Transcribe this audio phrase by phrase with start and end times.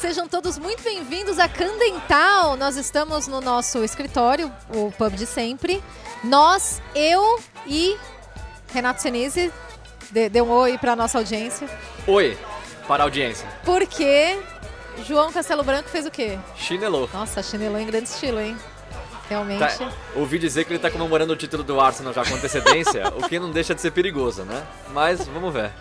[0.00, 2.54] Sejam todos muito bem-vindos a Candental.
[2.56, 5.82] Nós estamos no nosso escritório, o pub de sempre.
[6.22, 7.96] Nós, eu e
[8.72, 9.50] Renato Senise.
[10.10, 11.68] Dê, dê um oi para nossa audiência.
[12.06, 12.36] Oi,
[12.86, 13.48] para a audiência.
[13.64, 14.38] Porque
[15.06, 16.38] João Castelo Branco fez o quê?
[16.54, 17.08] Chinelou.
[17.12, 18.56] Nossa, chinelou em grande estilo, hein?
[19.30, 19.78] Realmente.
[19.78, 23.26] Tá, ouvi dizer que ele está comemorando o título do Arsenal já com antecedência, o
[23.26, 24.62] que não deixa de ser perigoso, né?
[24.92, 25.72] Mas vamos ver.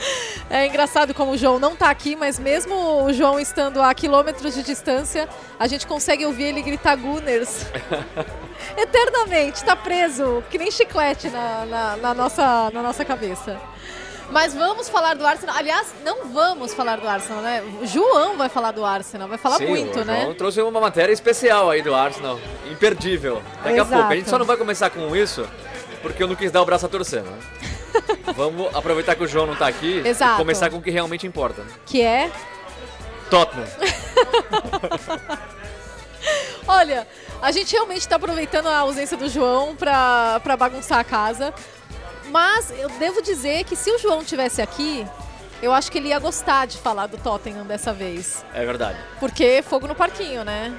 [0.50, 4.52] É engraçado como o João não tá aqui, mas mesmo o João estando a quilômetros
[4.52, 7.66] de distância, a gente consegue ouvir ele gritar Gunners.
[8.76, 13.60] Eternamente, tá preso, que nem chiclete na, na, na, nossa, na nossa cabeça.
[14.30, 15.56] Mas vamos falar do Arsenal.
[15.56, 17.62] Aliás, não vamos falar do Arsenal, né?
[17.80, 20.22] O João vai falar do Arsenal, vai falar Sim, muito, o né?
[20.22, 22.38] João trouxe uma matéria especial aí do Arsenal,
[22.70, 23.42] imperdível.
[23.62, 23.94] Daqui Exato.
[23.94, 24.12] a pouco.
[24.12, 25.48] A gente só não vai começar com isso,
[26.02, 27.38] porque eu não quis dar o braço a torcer, né?
[28.36, 30.34] Vamos aproveitar que o João não tá aqui Exato.
[30.34, 31.62] e começar com o que realmente importa.
[31.62, 31.70] Né?
[31.86, 32.30] Que é.
[33.28, 33.66] Tottenham.
[36.66, 37.06] Olha,
[37.40, 41.52] a gente realmente está aproveitando a ausência do João para bagunçar a casa.
[42.30, 45.06] Mas eu devo dizer que se o João tivesse aqui,
[45.62, 48.44] eu acho que ele ia gostar de falar do Tottenham dessa vez.
[48.54, 48.98] É verdade.
[49.18, 50.72] Porque fogo no parquinho, né?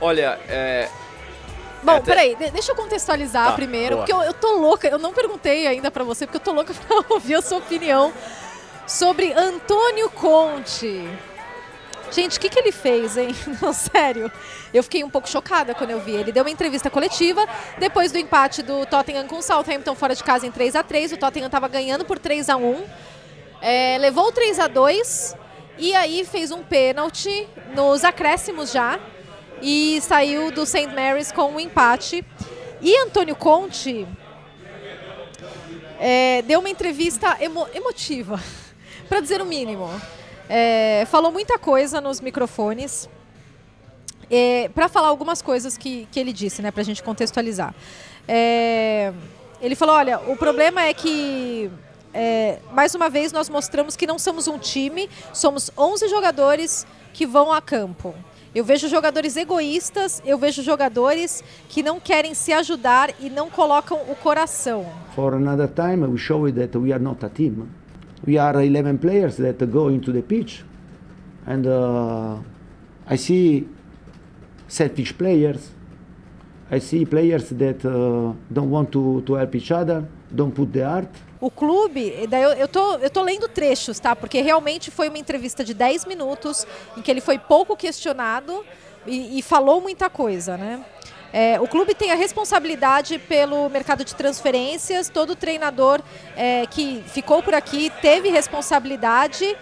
[0.00, 0.88] Olha, é,
[1.82, 4.06] Bom, até- peraí, de- deixa eu contextualizar Tá, primeiro, boa.
[4.06, 6.72] porque eu, eu tô louca, eu não perguntei ainda pra você, porque eu tô louca
[6.86, 8.12] pra ouvir a sua opinião
[8.86, 11.08] sobre Antônio Conte.
[12.10, 13.28] Gente, o que, que ele fez, hein?
[13.60, 14.32] Não, sério.
[14.72, 16.12] Eu fiquei um pouco chocada quando eu vi.
[16.14, 20.24] Ele deu uma entrevista coletiva depois do empate do Tottenham com o Southampton fora de
[20.24, 22.82] casa em 3 a 3 O Tottenham estava ganhando por 3 a 1
[23.60, 25.36] É, levou o 3 a 2
[25.76, 28.98] e aí fez um pênalti nos acréscimos já
[29.62, 30.88] e saiu do St.
[30.88, 32.24] Mary's com um empate.
[32.80, 34.06] E Antônio Conte
[35.98, 38.40] é, deu uma entrevista emo- emotiva,
[39.08, 39.88] para dizer o mínimo.
[40.48, 43.08] É, falou muita coisa nos microfones.
[44.74, 47.74] para falar algumas coisas que, que ele disse, né, para a gente contextualizar.
[48.26, 49.12] É,
[49.60, 51.70] ele falou: olha, o problema é que,
[52.14, 57.26] é, mais uma vez, nós mostramos que não somos um time, somos 11 jogadores que
[57.26, 58.14] vão a campo.
[58.54, 63.98] Eu vejo jogadores egoístas, eu vejo jogadores que não querem se ajudar e não colocam
[64.08, 64.86] o coração.
[65.14, 67.68] For another time, we show that we are not a team.
[68.26, 70.64] We are 11 players that go into the pitch,
[71.46, 72.38] and uh,
[73.06, 73.68] I see
[74.66, 75.70] selfish players.
[76.70, 80.80] I see players that uh, don't want to, to help each other, don't put the
[80.80, 81.08] heart.
[81.40, 84.16] O clube, daí eu, eu, tô, eu tô lendo trechos, tá?
[84.16, 86.66] Porque realmente foi uma entrevista de 10 minutos
[86.96, 88.64] em que ele foi pouco questionado
[89.06, 90.84] e, e falou muita coisa, né?
[91.32, 96.00] É, o clube tem a responsabilidade pelo mercado de transferências, todo treinador
[96.34, 99.56] é, que ficou por aqui teve responsabilidade,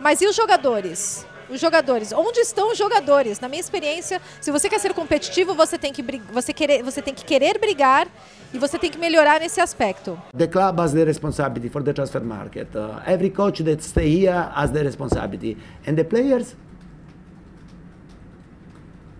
[0.00, 1.24] mas e os jogadores?
[1.52, 3.38] Os jogadores, onde estão os jogadores?
[3.38, 6.02] Na minha experiência, se você quer ser competitivo, você tem que,
[6.32, 8.08] você querer, você tem que querer brigar
[8.54, 10.18] e você tem que melhorar nesse aspecto.
[10.34, 12.74] The club has the responsibility for the transfer market.
[12.74, 16.56] Uh, every coach that stay here has the responsibility, and the players.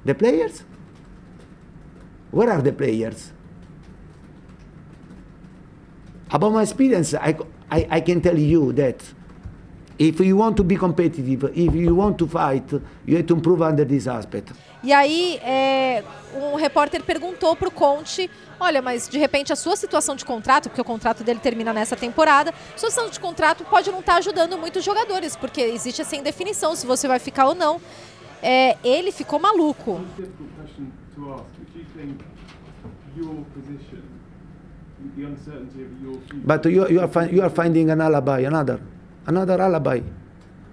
[0.06, 0.64] The players.
[2.30, 3.30] Where are the players?
[6.30, 7.36] About my experience, I,
[7.70, 9.04] I, I can tell you that
[10.08, 12.72] if you want to be competitive, if you want to fight,
[13.06, 14.52] you have to improve under this aspect.
[14.82, 16.02] E aí, é,
[16.34, 20.80] um repórter perguntou pro Conte: olha, mas de repente a sua situação de contrato, porque
[20.80, 24.84] o contrato dele termina nessa temporada, sua situação de contrato pode não estar ajudando muitos
[24.84, 27.80] jogadores, porque existe essa indefinição se você vai ficar ou não.
[28.42, 30.00] É, ele ficou maluco.
[36.44, 38.80] but you you, are, you are finding an alibi, another,
[39.26, 40.02] another alibi.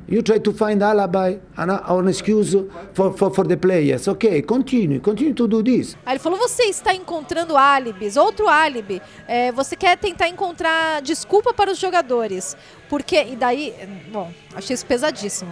[0.07, 2.55] You try to find alibi, or an excuse
[2.95, 4.07] for, for, for the players.
[4.07, 5.95] Okay, continue, continue to do this.
[6.03, 8.99] Aí ele falou: você está encontrando álibis, outro álibi.
[9.27, 12.57] É, você quer tentar encontrar desculpa para os jogadores.
[12.89, 13.23] Porque.
[13.23, 13.71] E daí.
[14.11, 15.51] Bom, achei isso pesadíssimo.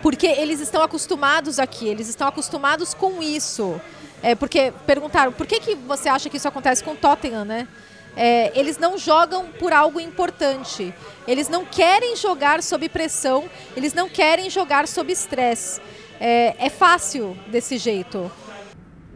[0.00, 3.78] Porque eles estão acostumados aqui, eles estão acostumados com isso.
[4.22, 7.68] É, porque perguntaram, por que, que você acha que isso acontece com o Tottenham, né?
[8.16, 10.92] É, eles não jogam por algo importante.
[11.26, 15.80] Eles não querem jogar sob pressão, eles não querem jogar sob estresse.
[16.20, 18.30] é, é fácil desse jeito.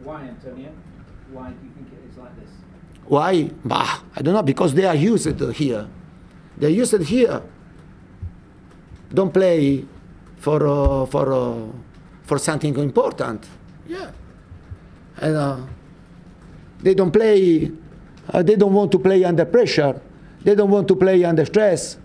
[0.03, 0.71] Why, Antonio?
[1.31, 2.49] Why do you think it is like this?
[3.07, 3.51] Why?
[3.63, 5.87] Bah, I don't know, because they are used here.
[6.57, 7.41] They are used here.
[9.13, 9.85] Don't play
[10.39, 11.53] for, uh, for, uh,
[12.23, 13.45] for something important.
[13.87, 14.11] Yeah.
[15.21, 15.57] And, uh,
[16.81, 17.71] they don't play,
[18.33, 19.99] uh, they don't want to play under pressure.
[20.43, 21.97] They don't want to play under stress.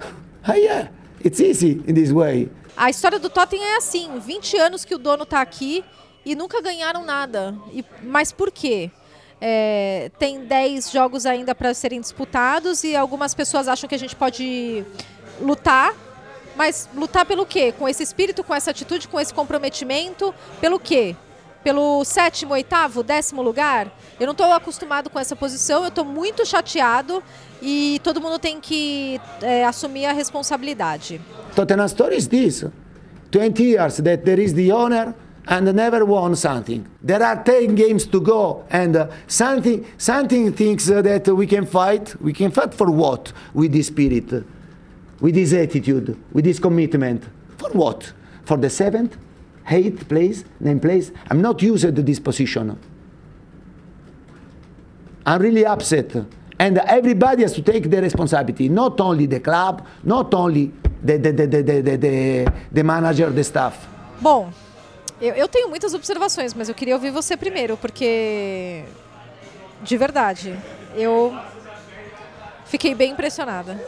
[0.46, 0.88] Ah, yeah,
[1.24, 2.50] it's easy in this way.
[2.76, 5.82] A história do Tottenham é assim: 20 anos que o dono está aqui
[6.24, 7.54] e nunca ganharam nada.
[7.72, 8.90] E, mas por quê?
[9.40, 14.16] É, tem 10 jogos ainda para serem disputados e algumas pessoas acham que a gente
[14.16, 14.84] pode
[15.40, 15.94] lutar.
[16.56, 17.72] Mas lutar pelo quê?
[17.72, 20.34] Com esse espírito, com essa atitude, com esse comprometimento?
[20.60, 21.16] Pelo quê?
[21.64, 23.90] Pelo sétimo, oitavo, décimo lugar?
[24.20, 27.22] Eu não estou acostumado com essa posição, eu estou muito chateado
[27.62, 31.18] e todo mundo tem que é, assumir a responsabilidade.
[31.56, 32.66] Tottenham story is this
[33.30, 35.14] 20 years that there is the owner
[35.46, 36.84] and never won something.
[37.02, 42.14] There are 10 games to go, and uh, something, something thinks that we can fight.
[42.20, 43.32] We can fight for what?
[43.54, 44.30] With this spirit,
[45.20, 47.24] with this attitude, with this commitment.
[47.56, 48.12] For what?
[48.44, 49.16] For the seventh,
[49.68, 51.12] eighth place, ninth place?
[51.30, 52.78] I'm not used to this position.
[55.26, 56.14] I'm really upset.
[56.58, 60.72] And everybody has to take the responsibility, not only the club, not only
[61.02, 63.88] the, the, the, the, the, the, the manager, the staff.
[64.20, 64.52] Bom,
[65.20, 68.84] eu, eu tenho muitas observações, mas eu queria ouvir você primeiro, porque.
[69.82, 70.56] De verdade,
[70.96, 71.34] eu
[72.64, 73.78] fiquei bem impressionada.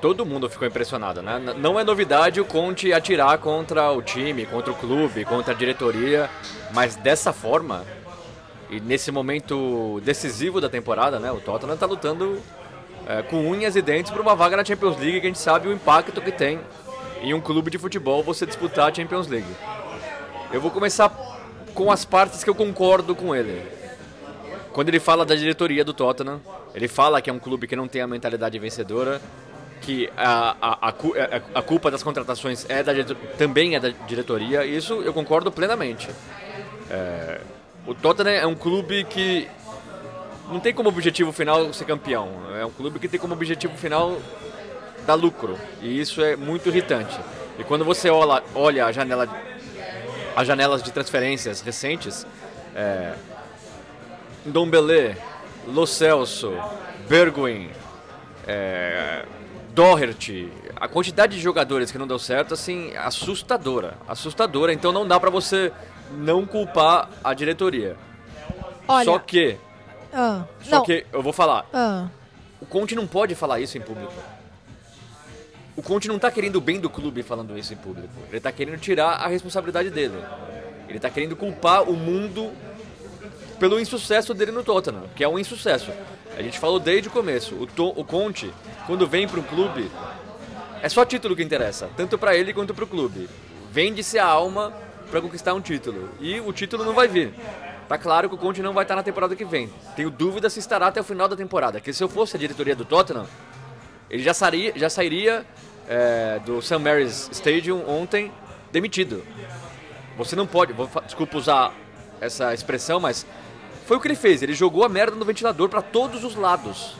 [0.00, 1.38] Todo mundo ficou impressionado, né?
[1.58, 6.30] Não é novidade o Conte atirar contra o time, contra o clube, contra a diretoria,
[6.72, 7.84] mas dessa forma
[8.70, 11.30] e nesse momento decisivo da temporada, né?
[11.30, 12.40] O Tottenham está lutando
[13.06, 15.68] é, com unhas e dentes por uma vaga na Champions League que a gente sabe
[15.68, 16.60] o impacto que tem
[17.20, 19.52] em um clube de futebol você disputar a Champions League.
[20.52, 21.10] Eu vou começar
[21.74, 23.62] com as partes que eu concordo com ele.
[24.72, 26.40] Quando ele fala da diretoria do Tottenham,
[26.74, 29.20] ele fala que é um clube que não tem a mentalidade vencedora,
[29.80, 32.92] que a, a, a, cu- a- a culpa das contratações é da,
[33.38, 36.08] também é da diretoria, isso eu concordo plenamente.
[36.90, 37.40] É,
[37.86, 39.48] o Tottenham é um clube que
[40.50, 42.28] não tem como objetivo final ser campeão,
[42.58, 44.18] é um clube que tem como objetivo final
[45.06, 47.18] dar lucro, e isso é muito irritante.
[47.58, 49.28] E quando você olha, olha a janela,
[50.36, 52.26] as janelas de transferências recentes,
[52.74, 53.14] é,
[54.46, 55.16] Ndombele,
[55.66, 56.52] Lo Celso,
[57.08, 57.70] Bergwijn,
[58.46, 59.24] é,
[59.84, 64.74] Doherty, a quantidade de jogadores que não deu certo, assim, assustadora, assustadora.
[64.74, 65.72] Então não dá pra você
[66.12, 67.96] não culpar a diretoria.
[68.86, 69.04] Olha.
[69.06, 69.56] Só que,
[70.12, 70.84] Ah, só não.
[70.84, 72.08] que eu vou falar, Ah,
[72.60, 74.12] o Conte não pode falar isso em público.
[75.74, 78.12] O Conte não tá querendo o bem do clube falando isso em público.
[78.28, 80.22] Ele tá querendo tirar a responsabilidade dele.
[80.90, 82.50] Ele tá querendo culpar o mundo
[83.60, 85.92] pelo insucesso dele no Tottenham, que é um insucesso.
[86.36, 87.54] A gente falou desde o começo.
[87.54, 88.50] O, To- o Conte,
[88.86, 89.90] quando vem para um clube,
[90.82, 93.28] é só título que interessa, tanto para ele quanto para o clube.
[93.70, 94.72] Vende-se a alma
[95.10, 96.08] para conquistar um título.
[96.20, 97.34] E o título não vai vir.
[97.86, 99.68] Tá claro que o Conte não vai estar na temporada que vem.
[99.94, 101.80] Tenho dúvida se estará até o final da temporada.
[101.80, 103.26] Que se eu fosse a diretoria do Tottenham,
[104.08, 105.44] ele já sairia, já sairia
[105.88, 106.78] é, do St.
[106.78, 108.32] Mary's Stadium ontem
[108.72, 109.22] demitido.
[110.16, 111.74] Você não pode, vou, desculpa usar
[112.20, 113.26] essa expressão, mas
[113.90, 114.40] foi o que ele fez.
[114.40, 116.94] Ele jogou a merda no ventilador para todos os lados.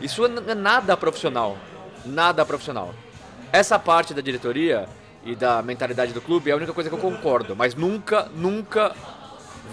[0.00, 1.58] Isso é nada profissional.
[2.06, 2.94] Nada profissional.
[3.52, 4.88] Essa parte da diretoria
[5.26, 7.54] e da mentalidade do clube é a única coisa que eu concordo.
[7.54, 8.96] Mas nunca, nunca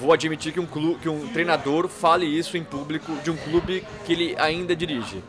[0.02, 3.88] vou admitir que um, clu- que um treinador fale isso em público de um clube
[4.06, 5.24] que ele ainda dirige.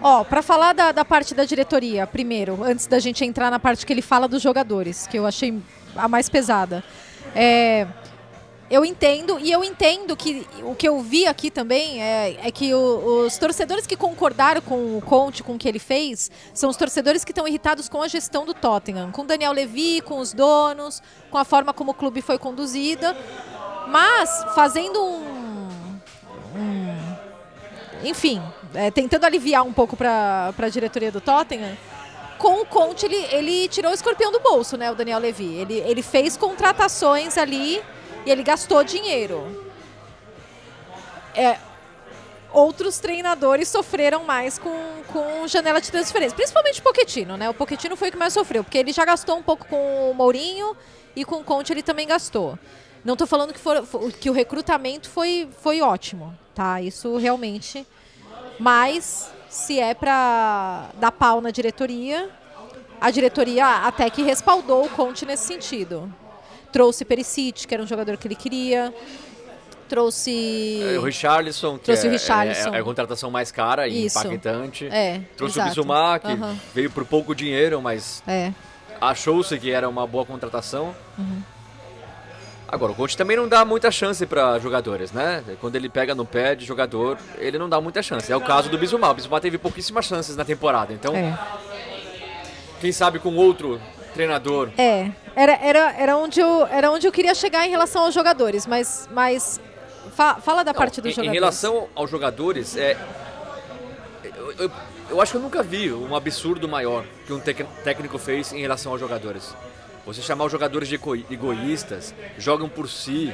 [0.00, 3.84] Ó, pra falar da, da parte da diretoria, primeiro, antes da gente entrar na parte
[3.84, 5.60] que ele fala dos jogadores, que eu achei
[5.94, 6.82] a mais pesada.
[7.34, 7.86] É,
[8.68, 12.74] eu entendo, e eu entendo que o que eu vi aqui também é, é que
[12.74, 16.76] o- os torcedores que concordaram com o Conte, com o que ele fez, são os
[16.76, 21.00] torcedores que estão irritados com a gestão do Tottenham, com Daniel Levy, com os donos,
[21.30, 23.16] com a forma como o clube foi conduzida.
[23.88, 25.68] Mas fazendo um,
[28.02, 28.42] enfim,
[28.74, 31.76] é, tentando aliviar um pouco para a diretoria do Tottenham,
[32.38, 35.54] com o Conte ele, ele tirou o escorpião do bolso, né, o Daniel Levy.
[35.54, 37.80] Ele, ele fez contratações ali
[38.26, 39.64] e ele gastou dinheiro.
[41.34, 41.58] É,
[42.52, 44.74] outros treinadores sofreram mais com,
[45.12, 47.48] com janela de transferência, principalmente o Pochettino, né?
[47.48, 50.14] O Pochettino foi o que mais sofreu, porque ele já gastou um pouco com o
[50.14, 50.76] Mourinho
[51.14, 52.58] e com o Conte ele também gastou.
[53.04, 56.80] Não estou falando que, for- fo- que o recrutamento foi, foi ótimo, tá?
[56.82, 57.86] Isso realmente.
[58.58, 62.28] Mas se é para dar pau na diretoria,
[63.00, 66.12] a diretoria até que respaldou o Conte nesse sentido.
[66.72, 68.92] Trouxe Perisic, que era um jogador que ele queria.
[69.88, 70.80] Trouxe.
[70.94, 72.74] É, o Richarlison, que Trouxe é, o Richarlison.
[72.74, 74.18] É, é a contratação mais cara e Isso.
[74.18, 74.86] impactante.
[74.90, 75.68] É, Trouxe exato.
[75.68, 76.56] o Bissouma, que Aham.
[76.74, 78.52] veio por pouco dinheiro, mas É.
[79.00, 80.94] achou-se que era uma boa contratação.
[81.16, 81.40] Uhum.
[82.68, 85.44] Agora, o Conte também não dá muita chance para jogadores, né?
[85.60, 88.30] Quando ele pega no pé de jogador, ele não dá muita chance.
[88.30, 89.08] É o caso do Bissouma.
[89.08, 90.92] O Bissouma teve pouquíssimas chances na temporada.
[90.92, 91.38] Então, É.
[92.80, 93.80] quem sabe com outro
[94.14, 98.14] treinador É, era, era, era, onde eu, era onde eu queria chegar em relação aos
[98.14, 99.60] jogadores, mas, mas
[100.14, 101.34] fa- fala da Não, parte dos em, em jogadores.
[101.40, 102.96] relação aos jogadores, é,
[104.24, 104.70] eu, eu-
[105.10, 108.60] eu acho que eu nunca vi um absurdo maior que um tec- técnico fez em
[108.60, 109.54] relação aos jogadores.
[110.04, 113.32] Você chamar os jogadores de ego- egoístas, jogam por si,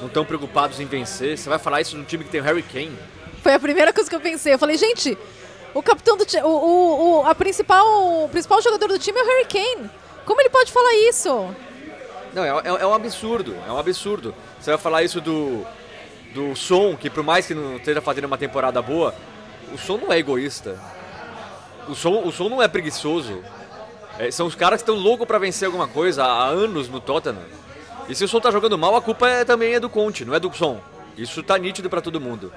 [0.00, 1.36] não estão preocupados em vencer.
[1.38, 2.96] Você vai falar isso num time que tem o Harry Kane?
[3.42, 4.54] Foi a primeira coisa que eu pensei.
[4.54, 5.16] Eu falei, gente,
[5.74, 9.22] o capitão do time, o, o, o- a principal, o principal jogador do time é
[9.22, 9.90] o Harry Kane.
[10.24, 11.54] Como ele pode falar isso?
[12.32, 14.34] Não, é, é- é um absurdo, é um absurdo.
[14.60, 15.66] Você vai falar isso do,
[16.34, 19.14] do Som, que por mais que não esteja fazendo uma temporada boa,
[19.72, 20.78] o Som não é egoísta.
[21.88, 23.42] O Som, o som não é preguiçoso.
[24.18, 27.42] É, são os caras que estão loucos pra vencer alguma coisa há anos no Tottenham.
[28.08, 30.34] E se o Som tá jogando mal, a culpa é, também é do Conte, não
[30.34, 30.80] é do Som.
[31.16, 32.52] Isso tá nítido pra todo mundo.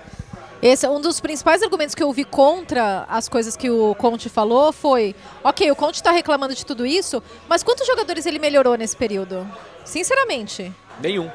[0.62, 4.29] Esse é um dos principais argumentos que eu ouvi contra as coisas que o Conte
[4.29, 8.75] falou foi, ok, o Conte está reclamando de tudo isso, mas quantos jogadores ele melhorou
[8.75, 9.45] nesse período?
[9.83, 11.29] Sinceramente, Nenhum.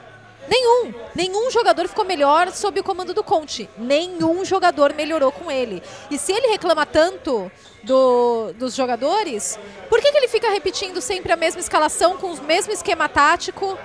[0.48, 0.92] nenhum.
[1.14, 3.68] Nenhum jogador ficou melhor sob o comando do Conte.
[3.78, 5.80] Nenhum jogador melhorou com ele.
[6.10, 7.50] E se ele reclama tanto
[7.84, 9.58] do- dos jogadores,
[9.88, 13.78] por que, que ele fica repetindo sempre a mesma escalação com o mesmo esquema tático?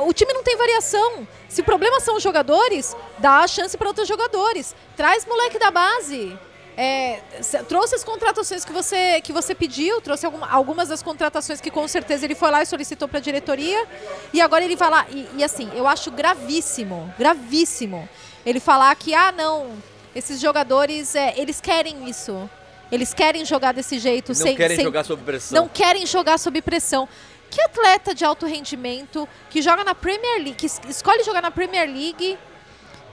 [0.00, 1.26] O time não tem variação.
[1.48, 4.74] Se o problema são os jogadores, dá a chance para outros jogadores.
[4.96, 6.38] Traz moleque da base.
[6.74, 7.20] É,
[7.68, 11.86] trouxe as contratações que você, que você pediu, trouxe alguma- algumas das contratações que com
[11.86, 13.86] certeza ele foi lá e solicitou para a diretoria.
[14.32, 15.06] E agora ele vai lá.
[15.10, 18.08] E, e assim, eu acho gravíssimo, gravíssimo,
[18.46, 19.72] ele falar que, ah, não,
[20.16, 22.48] esses jogadores, é, eles querem isso.
[22.90, 24.28] Eles querem jogar desse jeito.
[24.30, 25.62] Não sem, querem sem- jogar sob pressão.
[25.62, 27.08] não querem jogar sob pressão.
[27.52, 31.50] Que atleta de alto rendimento que joga na Premier League, que es- escolhe jogar na
[31.50, 32.38] Premier League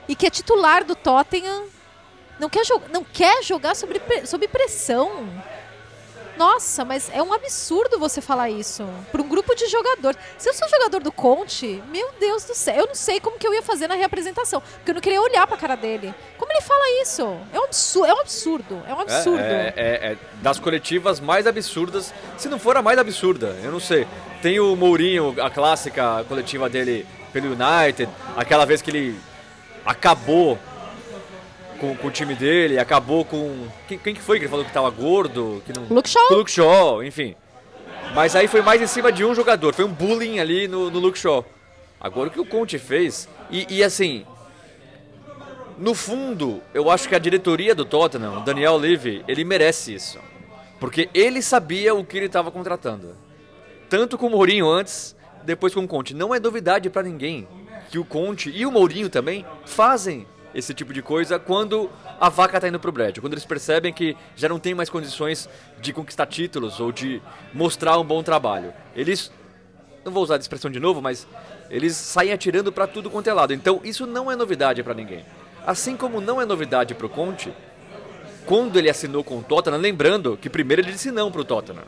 [0.08, 1.66] e que é titular do Tottenham,
[2.38, 5.28] não quer, não quer jogar sob pressão?
[6.40, 8.82] Nossa, mas é um absurdo você falar isso
[9.12, 10.18] para um grupo de jogadores.
[10.38, 13.46] Se eu sou jogador do Conte, meu Deus do céu, eu não sei como que
[13.46, 16.14] eu ia fazer na reapresentação, porque eu não queria olhar para a cara dele.
[16.38, 17.20] Como ele fala isso?
[17.52, 19.38] É um absurdo, é um absurdo, é um absurdo.
[19.38, 23.78] É, é- é das coletivas mais absurdas, se não for a mais absurda, eu não
[23.78, 24.06] sei.
[24.40, 29.20] Tem o Mourinho, a clássica coletiva dele pelo United, aquela vez que ele
[29.84, 30.58] acabou
[31.80, 33.66] com, com o time dele, acabou com.
[33.88, 35.62] Quem, quem que foi que ele falou que tava gordo?
[35.64, 35.86] Que não...
[35.88, 36.26] Luke Shaw.
[36.30, 37.34] Luke Shaw, enfim.
[38.14, 40.98] Mas aí foi mais em cima de um jogador, foi um bullying ali no, no
[40.98, 41.44] Luke Shaw.
[42.00, 44.24] Agora o que o Conte fez, e, e assim,
[45.78, 50.18] no fundo, eu acho que a diretoria do Tottenham, o Daniel Levy, ele merece isso.
[50.78, 53.14] Porque ele sabia o que ele estava contratando.
[53.88, 56.14] Tanto com o Mourinho antes, depois com o Conte.
[56.14, 57.46] Não é novidade para ninguém
[57.90, 61.90] que o Conte e o Mourinho também fazem esse tipo de coisa quando
[62.20, 63.20] a vaca tá indo pro brejo.
[63.20, 65.48] Quando eles percebem que já não tem mais condições
[65.80, 67.22] de conquistar títulos ou de
[67.54, 68.72] mostrar um bom trabalho.
[68.94, 69.30] Eles
[70.04, 71.26] não vou usar a expressão de novo, mas
[71.68, 73.52] eles saem atirando para tudo quanto é lado.
[73.52, 75.24] Então isso não é novidade para ninguém.
[75.66, 77.52] Assim como não é novidade para o Conte,
[78.46, 81.84] quando ele assinou com o Tottenham, lembrando que primeiro ele disse não para o Tottenham.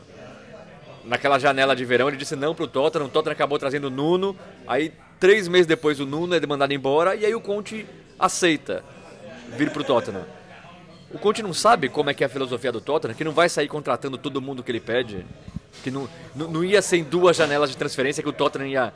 [1.03, 3.89] Naquela janela de verão ele disse não para o Tottenham, o Tottenham acabou trazendo o
[3.89, 7.85] Nuno, aí três meses depois o Nuno é mandado embora e aí o Conte
[8.25, 8.83] aceita
[9.57, 10.25] vir para o Tottenham.
[11.11, 13.49] O Conte não sabe como é que é a filosofia do Tottenham, que não vai
[13.49, 15.25] sair contratando todo mundo que ele pede,
[15.83, 18.93] que não, não, não ia ser em duas janelas de transferência que o Tottenham ia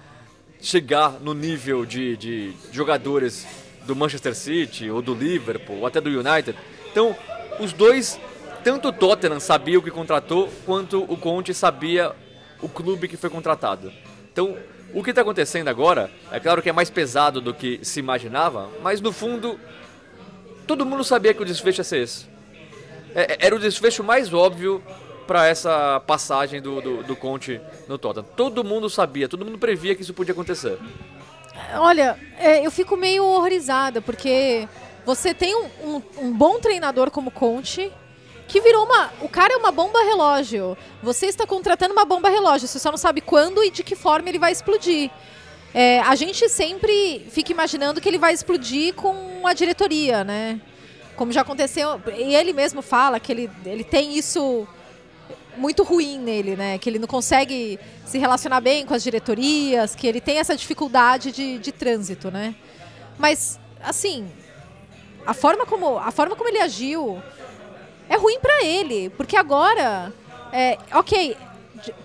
[0.59, 3.45] chegar no nível de, de jogadores
[3.85, 6.57] do Manchester City, ou do Liverpool, ou até do United.
[6.91, 7.15] Então,
[7.59, 8.19] os dois,
[8.63, 12.15] tanto o Tottenham sabia o que contratou, quanto o Conte sabia
[12.61, 13.91] o clube que foi contratado.
[14.31, 14.57] Então,
[14.93, 18.69] o que está acontecendo agora, é claro que é mais pesado do que se imaginava,
[18.81, 19.59] mas no fundo,
[20.65, 22.25] todo mundo sabia que o desfecho ia ser esse.
[23.15, 24.81] É- é- Era o desfecho mais óbvio
[25.27, 28.25] para essa passagem do, do, do Conte no Tottenham.
[28.35, 30.77] Todo mundo sabia, todo mundo previa que isso podia acontecer.
[31.75, 34.67] Olha, é, eu fico meio horrorizada, porque
[35.05, 37.91] você tem um, um- um bom treinador como Conte,
[38.47, 39.11] que virou uma.
[39.21, 40.77] O cara é uma bomba relógio.
[41.03, 44.29] Você está contratando uma bomba relógio, você só não sabe quando e de que forma
[44.29, 45.11] ele vai explodir.
[45.73, 50.61] É, a gente sempre fica imaginando que ele vai explodir com a diretoria, né?
[51.15, 52.01] Como já aconteceu.
[52.17, 54.67] E ele mesmo fala que ele, ele tem isso
[55.57, 56.77] muito ruim nele, né?
[56.77, 61.31] Que ele não consegue se relacionar bem com as diretorias, que ele tem essa dificuldade
[61.31, 62.55] de, de trânsito, né?
[63.17, 64.29] Mas, assim,
[65.25, 67.21] a forma como, a forma como ele agiu
[68.09, 70.13] é ruim pra ele, porque agora,
[70.51, 71.35] é, ok,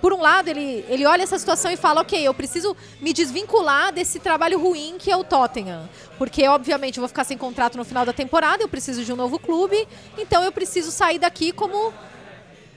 [0.00, 3.92] por um lado ele, ele olha essa situação e fala, ok, eu preciso me desvincular
[3.92, 7.84] desse trabalho ruim que é o Tottenham, porque obviamente eu vou ficar sem contrato no
[7.84, 11.92] final da temporada, eu preciso de um novo clube, então eu preciso sair daqui como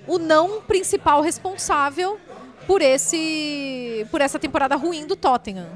[0.08, 2.20] o não principal responsável
[2.68, 5.68] por esse por essa temporada ruim do Tottenham.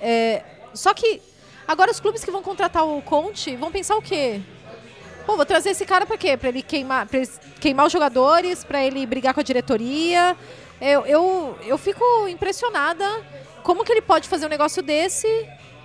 [0.00, 0.42] É,
[0.74, 1.22] só que
[1.66, 4.40] agora os clubes que vão contratar o Conte vão pensar o quê?
[5.26, 6.36] Pô, vou trazer esse cara pra quê?
[6.36, 7.28] Pra ele queimar, pra ele
[7.60, 10.36] queimar os jogadores, pra ele brigar com a diretoria.
[10.80, 13.04] Eu, eu, eu fico impressionada
[13.62, 15.26] como que ele pode fazer um negócio desse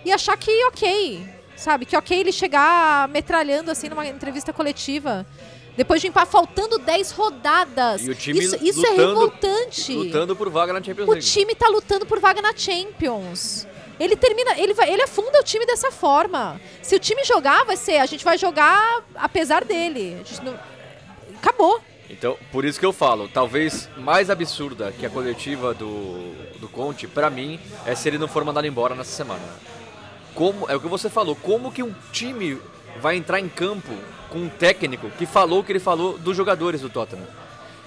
[0.06, 1.86] e achar que ok, sabe?
[1.86, 5.26] Que ok ele chegar metralhando assim numa entrevista coletiva.
[5.76, 8.06] Depois de empar faltando 10 rodadas.
[8.06, 9.94] E o time isso isso é lutando- revoltante.
[9.94, 11.26] Lutando por vaga na Champions O League.
[11.26, 13.66] time tá lutando por vaga na Champions.
[14.02, 16.60] Ele termina, ele vai, ele afunda o time dessa forma.
[16.82, 20.18] Se o time jogar, vai ser, a gente vai jogar apesar dele.
[20.42, 20.58] Não-
[21.38, 21.80] Acabou.
[22.10, 27.08] Então, por isso que eu falo, talvez mais absurda que a coletiva do, do Conte,
[27.08, 29.42] pra mim, é se ele não for mandado embora nessa semana.
[30.34, 32.60] Como, é o que você falou, como que um time
[33.00, 33.92] vai entrar em campo
[34.30, 37.28] com um técnico que falou o que ele falou dos jogadores do Tottenham?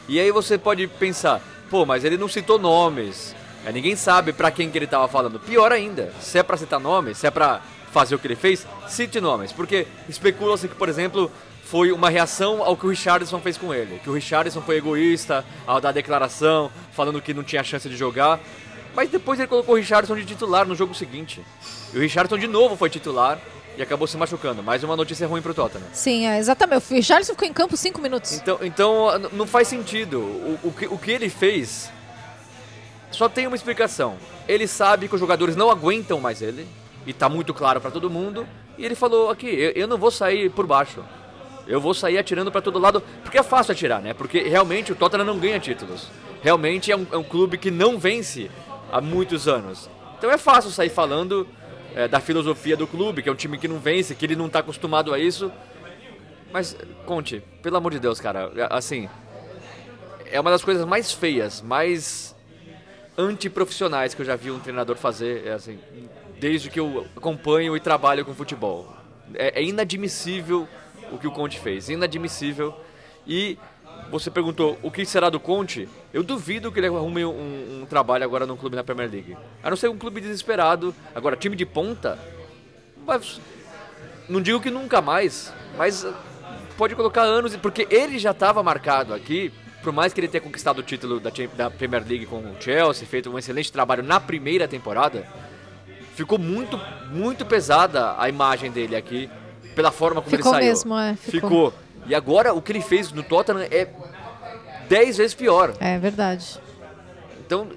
[0.08, 1.40] E aí você pode pensar,
[1.70, 3.34] pô, mas ele não citou nomes,
[3.72, 5.40] ninguém sabe pra quem que ele tava falando.
[5.40, 7.60] Pior ainda, se é pra citar nomes, se é pra
[7.92, 11.30] fazer o que ele fez, cite nomes, porque especula-se que, por exemplo,
[11.64, 15.44] foi uma reação ao que o Richardson fez com ele, que o Richardson foi egoísta
[15.66, 18.40] ao dar a declaração, falando que não tinha chance de jogar,
[18.94, 21.40] mas depois ele colocou o Richardson de titular no jogo seguinte.
[21.92, 23.38] E o Richardson de novo foi titular
[23.76, 24.62] e acabou se machucando.
[24.62, 25.86] Mais uma notícia ruim pro Tottenham.
[25.92, 26.92] Sim, é, exatamente.
[26.92, 28.32] O Richarlison ficou em campo 5 minutos.
[28.32, 30.20] Então, então não faz sentido.
[30.20, 31.90] O, o, que, o que ele fez
[33.14, 34.16] só tem uma explicação.
[34.46, 36.66] Ele sabe que os jogadores não aguentam mais ele,
[37.06, 38.46] e tá muito claro pra todo mundo,
[38.78, 41.04] e ele falou aqui, eu, eu não vou sair por baixo.
[41.66, 44.12] Eu vou sair atirando pra todo lado, porque é fácil atirar, né?
[44.12, 46.08] Porque realmente o Tottenham não ganha títulos.
[46.42, 48.50] Realmente é um, é um clube que não vence
[48.92, 49.88] há muitos anos.
[50.18, 51.48] Então é fácil sair falando
[51.94, 54.48] é, da filosofia do clube, que é um time que não vence, que ele não
[54.48, 55.50] tá acostumado a isso.
[56.52, 59.08] Mas, Conte, pelo amor de Deus, cara, assim,
[60.30, 62.33] é uma das coisas mais feias, mais
[63.16, 65.78] antiprofissionais que eu já vi um treinador fazer, é assim,
[66.40, 68.94] desde que eu acompanho e trabalho com futebol.
[69.34, 70.68] É, é inadmissível
[71.10, 72.74] o que o Conte fez, inadmissível.
[73.26, 73.58] E
[74.10, 75.88] você perguntou o que será do Conte?
[76.12, 79.36] Eu duvido que ele arrume um, um trabalho agora num clube na Premier League.
[79.62, 80.94] A não ser um clube desesperado.
[81.14, 82.18] Agora, time de ponta,
[83.06, 83.40] mas
[84.28, 86.14] não digo que nunca mais, mas uh,
[86.76, 89.52] pode colocar anos, porque ele já estava marcado aqui,
[89.84, 93.06] por mais que ele tenha conquistado o título da, da Premier League com o Chelsea,
[93.06, 95.24] feito um excelente trabalho na primeira temporada,
[96.16, 99.28] ficou muito, muito pesada a imagem dele aqui,
[99.76, 100.68] pela forma como Ficou ele saiu.
[100.70, 101.50] mesmo, é, ficou.
[101.50, 101.74] ficou.
[102.06, 103.88] E agora o que ele fez no Tottenham é
[104.88, 105.74] 10 vezes pior.
[105.80, 106.58] É verdade.
[107.46, 107.68] Então,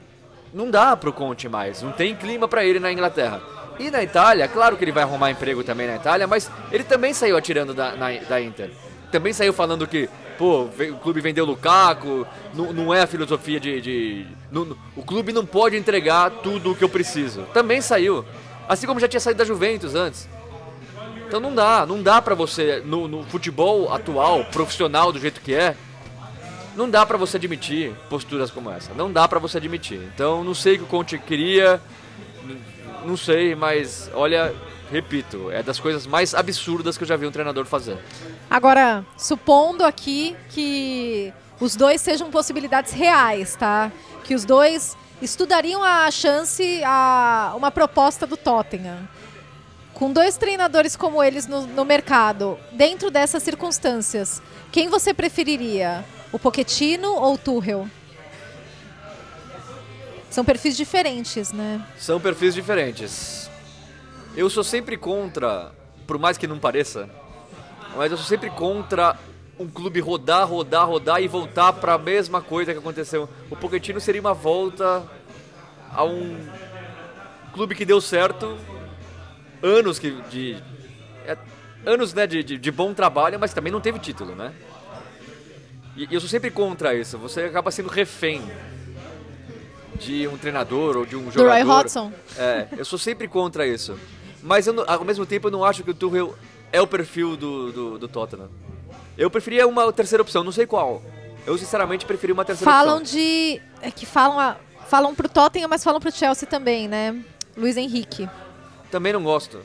[0.54, 1.82] não dá pro Conte mais.
[1.82, 3.42] Não tem clima pra ele na Inglaterra.
[3.80, 7.14] E na Itália, claro que ele vai arrumar emprego também na Itália, mas ele também
[7.14, 8.72] saiu atirando da, na- da Inter.
[9.12, 13.60] Também saiu falando que, pô, o clube vendeu o Lukaku, não, não é a filosofia
[13.60, 13.82] de.
[13.82, 17.44] de- não- o clube não pode entregar tudo o que eu preciso.
[17.54, 18.24] Também saiu.
[18.68, 20.28] Assim como já tinha saído da Juventus antes.
[21.28, 25.54] Então não dá, não dá pra você, no, no futebol atual, profissional do jeito que
[25.54, 25.76] é,
[26.76, 28.94] não dá pra você admitir posturas como essa.
[28.94, 30.00] Não dá pra você admitir.
[30.14, 31.82] Então, não sei o que o Conte queria,
[33.06, 34.54] não sei, mas olha,
[34.92, 37.98] repito, é das coisas mais absurdas que eu já vi um treinador fazer.
[38.50, 43.92] Agora, supondo aqui que os dois sejam possibilidades reais, tá?
[44.24, 49.08] Que os dois estudariam a chance, a uma proposta do Tottenham.
[49.94, 56.06] Com dois treinadores como eles no, no mercado, dentro dessas circunstâncias, quem você preferiria?
[56.32, 57.88] O Pochettino ou o Tuchel?
[60.30, 61.84] São perfis diferentes, né?
[61.98, 63.50] São perfis diferentes.
[64.36, 65.72] Eu sou sempre contra,
[66.06, 67.10] por mais que não pareça,
[67.98, 69.18] mas eu sou sempre contra
[69.60, 73.28] um clube rodar, rodar, rodar e voltar para a mesma coisa que aconteceu.
[73.50, 75.04] O Pochettino seria uma volta
[75.92, 76.38] a um
[77.54, 78.56] clube que deu certo,
[79.62, 80.62] anos que de
[81.26, 81.36] é,
[81.86, 84.54] anos né, de, de, de bom trabalho, mas também não teve título, né?
[85.96, 87.18] E, e eu sou sempre contra isso.
[87.18, 88.44] Você acaba sendo refém
[90.00, 91.50] de um treinador ou de um Do jogador.
[91.50, 92.14] Roy Hodgson.
[92.38, 93.98] É, eu sou sempre contra isso.
[94.44, 96.36] Mas eu ao mesmo tempo eu não acho que o Tuchel
[96.72, 98.50] é o perfil do, do, do Tottenham.
[99.18, 101.02] Eu preferia uma terceira opção, não sei qual.
[101.46, 103.18] Eu sinceramente preferi uma terceira Falam opção.
[103.20, 103.62] de.
[103.82, 107.16] É que falam, a, falam pro Tottenham, mas falam pro Chelsea também, né?
[107.56, 108.30] Luiz Henrique.
[108.92, 109.60] Também não gosto.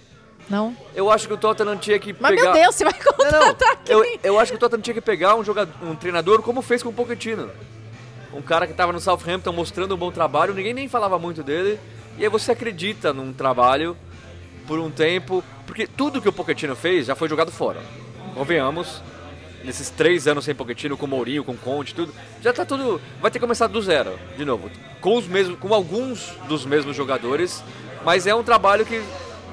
[0.49, 0.77] Não?
[0.95, 2.53] Eu acho que o Tottenham tinha que Mas pegar...
[2.53, 3.85] meu Deus, você vai Não, contratar não.
[3.85, 3.95] quem?
[3.95, 6.83] Eu, eu acho que o Tottenham tinha que pegar um, jogador, um treinador como fez
[6.83, 7.51] com o Pochettino.
[8.35, 11.79] Um cara que estava no Southampton mostrando um bom trabalho, ninguém nem falava muito dele.
[12.19, 13.97] E aí você acredita num trabalho
[14.67, 15.43] por um tempo.
[15.67, 17.81] Porque tudo que o Pochettino fez já foi jogado fora.
[18.35, 19.03] Convenhamos,
[19.65, 23.01] nesses três anos sem Pochettino, com Mourinho, com Conte, tudo, já tá tudo.
[23.21, 24.71] Vai ter que começar do zero, de novo.
[25.01, 27.63] Com, os mesmos, com alguns dos mesmos jogadores,
[28.05, 29.03] mas é um trabalho que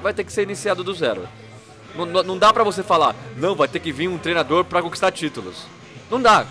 [0.02, 1.28] vai ter que ser iniciado do zero.
[1.94, 5.10] Não, não- dá pra você falar, não, vai ter que vir um treinador pra conquistar
[5.10, 5.66] títulos.
[6.10, 6.46] Não dá.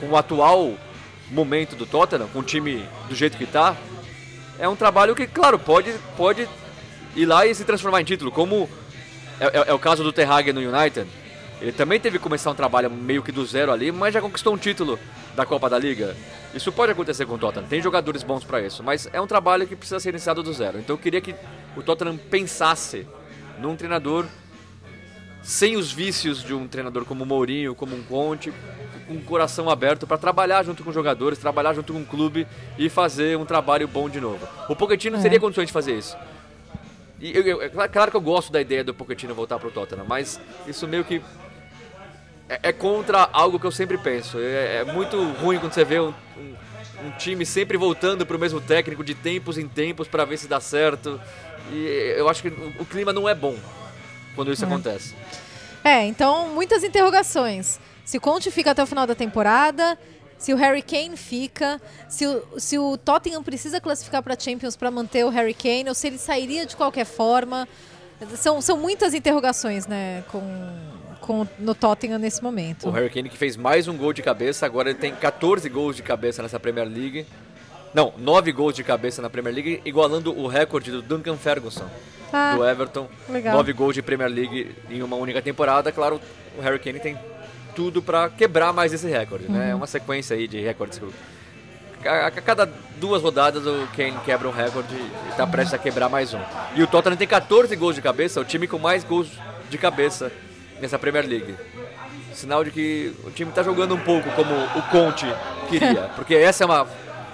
[0.00, 0.74] Com o atual
[1.30, 3.76] momento do Tottenham, com o time do jeito que tá,
[4.58, 6.48] é um trabalho que, claro, pode, pode
[7.16, 8.68] ir lá e se transformar em título, como
[9.40, 11.06] é, é- é o caso do Terhagen no United.
[11.60, 14.52] Ele também teve que começar um trabalho meio que do zero ali, mas já conquistou
[14.52, 14.98] um título
[15.36, 16.16] da Copa da Liga.
[16.54, 19.66] Isso pode acontecer com o Tottenham, tem jogadores bons pra isso, mas é um trabalho
[19.66, 20.78] que precisa ser iniciado do zero.
[20.78, 21.34] Então eu queria que
[21.76, 23.06] o Tottenham pensasse
[23.58, 24.26] num treinador
[25.42, 28.52] sem os vícios de um treinador como o Mourinho, como um Conte,
[29.08, 32.46] com o coração aberto para trabalhar junto com os jogadores, trabalhar junto com o clube
[32.78, 34.46] e fazer um trabalho bom de novo.
[34.68, 35.20] O Pochettino É.
[35.22, 36.16] teria condições de fazer isso.
[37.22, 39.70] E eu- eu- é cla- claro que eu gosto da ideia do Pochettino voltar pro
[39.70, 41.22] Tottenham, mas isso meio que
[42.48, 44.38] é, é contra algo que eu sempre penso.
[44.40, 46.54] É, é muito ruim quando você vê um, um-
[47.06, 50.60] um time sempre voltando pro mesmo técnico de tempos em tempos para ver se dá
[50.60, 51.20] certo.
[51.70, 53.56] E eu acho que o, o clima não é bom
[54.34, 54.66] quando isso É.
[54.66, 55.14] acontece.
[55.84, 57.78] É, então muitas interrogações.
[58.04, 59.96] Se Conte fica até o final da temporada,
[60.42, 64.90] se o Harry Kane fica, se o, se o Tottenham precisa classificar para Champions para
[64.90, 67.68] manter o Harry Kane, ou se ele sairia de qualquer forma.
[68.34, 70.42] São, são muitas interrogações, né, com,
[71.20, 72.88] com, no Tottenham nesse momento.
[72.88, 75.94] O Harry Kane que fez mais um gol de cabeça, agora ele tem 14 gols
[75.94, 77.24] de cabeça nessa Premier League.
[77.94, 81.88] Não, 9 gols de cabeça na Premier League, igualando o recorde do Duncan Ferguson,
[82.32, 83.08] Ah, do Everton.
[83.28, 83.56] legal.
[83.58, 85.92] 9 gols de Premier League em uma única temporada.
[85.92, 86.20] Claro,
[86.58, 87.16] o Harry Kane tem
[87.74, 89.70] tudo pra quebrar mais esse recorde, né?
[89.70, 91.00] É uma sequência aí de recordes.
[92.04, 96.08] A, a cada duas rodadas o Kane quebra um recorde e tá prestes a quebrar
[96.08, 96.40] mais um.
[96.74, 99.28] E o Tottenham tem 14 gols de cabeça, o time com mais gols
[99.70, 100.32] de cabeça
[100.80, 101.54] nessa Premier League.
[102.32, 105.26] Sinal de que o time tá jogando um pouco como o Conte
[105.68, 106.86] queria, porque essa é uma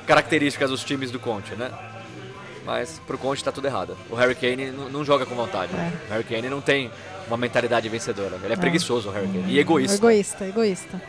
[0.07, 1.71] característica dos times do Conte, né?
[2.65, 3.97] Mas pro Conte tá tudo errado.
[4.11, 5.73] O Harry Kane não joga com vontade.
[5.73, 6.91] O Harry Kane não tem
[7.29, 8.39] uma mentalidade vencedora.
[8.43, 9.53] Ele é, preguiçoso, o Harry Kane.
[9.53, 9.97] E egoísta.
[9.97, 11.03] Egoísta, egoísta.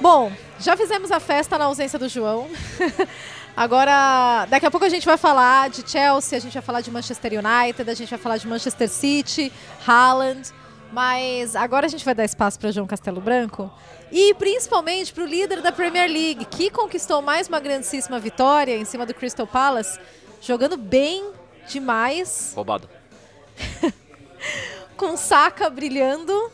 [0.00, 2.48] Bom, já fizemos a festa na ausência do João.
[3.56, 6.90] Agora, daqui a pouco a gente vai falar de Chelsea, a gente vai falar de
[6.90, 9.52] Manchester United, a gente vai falar de Manchester City,
[9.86, 10.50] Haaland.
[10.92, 13.70] Mas agora a gente vai dar espaço para João Castelo Branco
[14.10, 18.84] e principalmente para o líder da Premier League, que conquistou mais uma grandíssima vitória em
[18.84, 20.00] cima do Crystal Palace,
[20.40, 21.30] jogando bem
[21.68, 22.88] demais Roubado.
[24.96, 26.50] com Saka brilhando.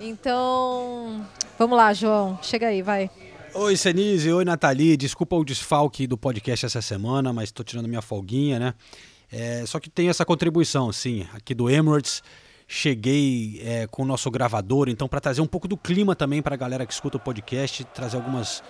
[0.00, 1.24] Então,
[1.58, 2.38] vamos lá, João.
[2.42, 3.10] Chega aí, vai.
[3.54, 4.32] Oi, Senise.
[4.32, 4.96] Oi, Nathalie.
[4.96, 8.74] Desculpa o desfalque do podcast essa semana, mas estou tirando minha folguinha, né?
[9.30, 12.22] É, só que tem essa contribuição, sim, aqui do Emirates.
[12.66, 16.54] Cheguei é, com o nosso gravador, então, para trazer um pouco do clima também para
[16.54, 18.62] a galera que escuta o podcast, trazer algumas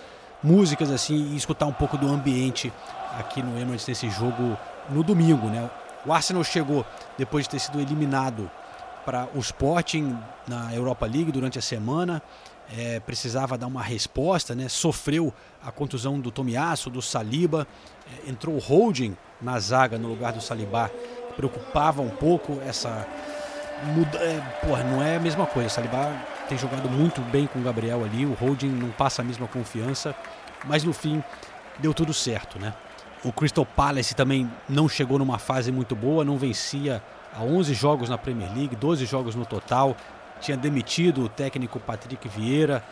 [0.43, 2.71] músicas assim e escutar um pouco do ambiente
[3.17, 4.57] aqui no Emirates nesse jogo
[4.89, 5.69] no domingo, né?
[6.05, 6.85] O Arsenal chegou
[7.17, 8.49] depois de ter sido eliminado
[9.05, 12.21] para o Sporting na Europa League durante a semana.
[12.75, 14.69] É, precisava dar uma resposta, né?
[14.69, 17.67] Sofreu a contusão do Tomiasso, do Saliba,
[18.07, 20.89] é, entrou o Holding na zaga no lugar do Saliba.
[21.35, 23.05] Preocupava um pouco essa
[24.21, 25.67] é, porra, não é a mesma coisa.
[25.67, 26.13] O Saliba
[26.47, 30.15] tem jogado muito bem com o Gabriel ali, o Holding não passa a mesma confiança,
[30.65, 31.23] mas no fim
[31.79, 32.73] deu tudo certo, né?
[33.23, 37.01] O Crystal Palace também não chegou numa fase muito boa, não vencia
[37.33, 39.95] há 11 jogos na Premier League, 12 jogos no total.
[40.41, 42.83] Tinha demitido o técnico Patrick Vieira,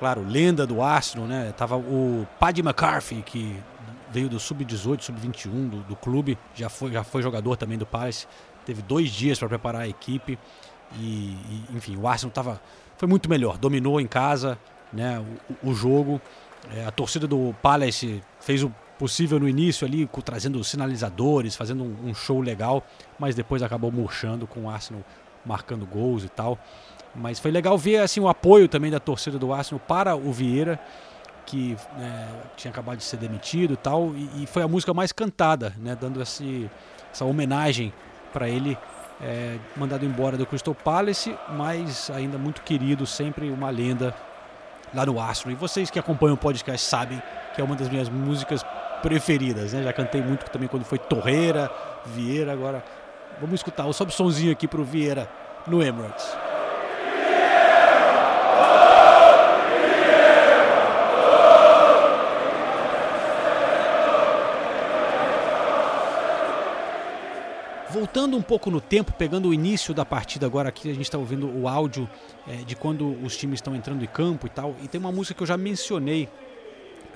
[0.00, 1.52] claro, lenda do Arsenal, né?
[1.56, 3.56] Tava o Paddy McCarthy, que
[4.10, 8.26] veio do sub-18, sub-21 do, do clube, já foi, já foi jogador também do Palace.
[8.64, 10.36] Teve dois dias para preparar a equipe
[10.98, 12.60] e, e, enfim, o Arsenal tava,
[12.96, 14.58] foi muito melhor, dominou em casa,
[14.92, 15.24] né?
[15.62, 16.20] O, o jogo.
[16.74, 22.10] É, a torcida do Palace fez o possível no início ali, trazendo sinalizadores, fazendo um,
[22.10, 22.84] um show legal,
[23.18, 25.02] mas depois acabou murchando com o Arsenal
[25.44, 26.58] marcando gols e tal.
[27.14, 30.78] Mas foi legal ver assim o apoio também da torcida do Arsenal para o Vieira,
[31.46, 35.12] que né, tinha acabado de ser demitido e tal, e, e foi a música mais
[35.12, 36.68] cantada, né, dando esse,
[37.12, 37.92] essa homenagem
[38.32, 38.76] para ele
[39.22, 44.14] é, mandado embora do Crystal Palace, mas ainda muito querido, sempre uma lenda
[44.92, 45.52] lá no Arsenal.
[45.52, 47.22] E vocês que acompanham o podcast sabem
[47.54, 48.64] que é uma das minhas músicas
[49.02, 49.82] preferidas, né?
[49.82, 51.70] Já cantei muito também quando foi Torreira,
[52.06, 52.82] Vieira, agora
[53.40, 55.28] vamos escutar o sobe somzinho aqui pro Vieira
[55.66, 56.26] no Emirates.
[67.88, 71.16] Voltando um pouco no tempo, pegando o início da partida agora aqui, a gente está
[71.16, 72.06] ouvindo o áudio
[72.46, 74.76] é, de quando os times estão entrando em campo e tal.
[74.82, 76.28] E tem uma música que eu já mencionei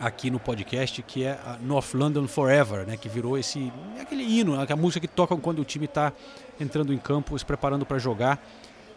[0.00, 4.76] aqui no podcast, que é North London Forever, né, que virou esse aquele hino, a
[4.76, 6.10] música que toca quando o time está
[6.58, 8.42] entrando em campo, se preparando para jogar,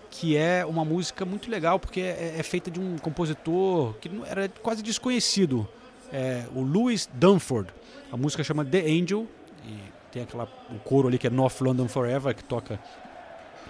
[0.10, 4.48] que é uma música muito legal porque é, é, feita de um compositor que era
[4.48, 5.68] quase desconhecido,
[6.12, 7.70] é, o Louis Dunford.
[8.10, 9.28] A música chama The Angel
[9.66, 9.78] e
[10.12, 12.80] tem aquela o coro ali que é North London Forever que toca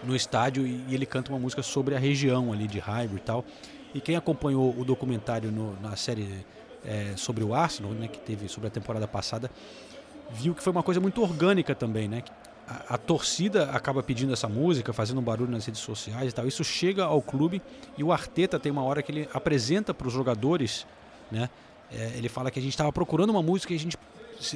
[0.04, 3.24] no estádio e, e ele canta uma música sobre a região ali de Highbury e
[3.24, 3.46] tal.
[3.96, 6.46] E quem acompanhou o documentário no, na série
[6.86, 9.50] é, sobre o Arsenal, né, que teve sobre a temporada passada,
[10.32, 12.24] viu que foi uma coisa muito orgânica também, né?
[12.68, 16.48] A, a, torcida acaba pedindo essa música, fazendo um barulho nas redes sociais e tal.
[16.48, 17.62] Isso chega ao clube
[17.98, 20.88] e o Arteta tem uma hora que ele apresenta para os jogadores,
[21.30, 21.50] né?
[21.92, 23.98] É, ele fala que a gente estava procurando uma música e a gente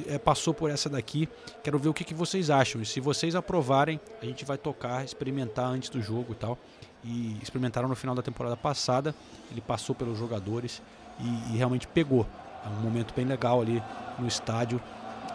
[0.06, 1.28] é, passou por essa daqui.
[1.62, 2.80] Quero ver o que, que vocês acham.
[2.80, 6.58] E se vocês aprovarem, a gente vai tocar, experimentar antes do jogo e tal.
[7.04, 9.14] E experimentaram no final da temporada passada.
[9.50, 10.82] Ele passou pelos jogadores
[11.20, 12.26] e, e realmente pegou.
[12.64, 13.82] É um momento bem legal ali
[14.18, 14.80] no estádio.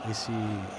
[0.10, 0.32] Esse,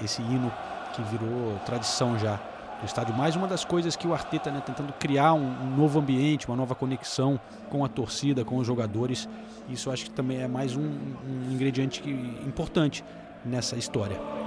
[0.03, 0.51] esse hino
[0.93, 2.39] que virou tradição já
[2.79, 3.15] do estádio.
[3.15, 6.55] Mais uma das coisas que o Arteta né, tentando criar um, um, novo ambiente, uma
[6.55, 7.39] nova conexão
[7.69, 9.27] com a torcida, com os jogadores.
[9.69, 12.11] Isso acho que também é mais um, um ingrediente que,
[12.45, 13.03] importante
[13.43, 14.44] nessa história.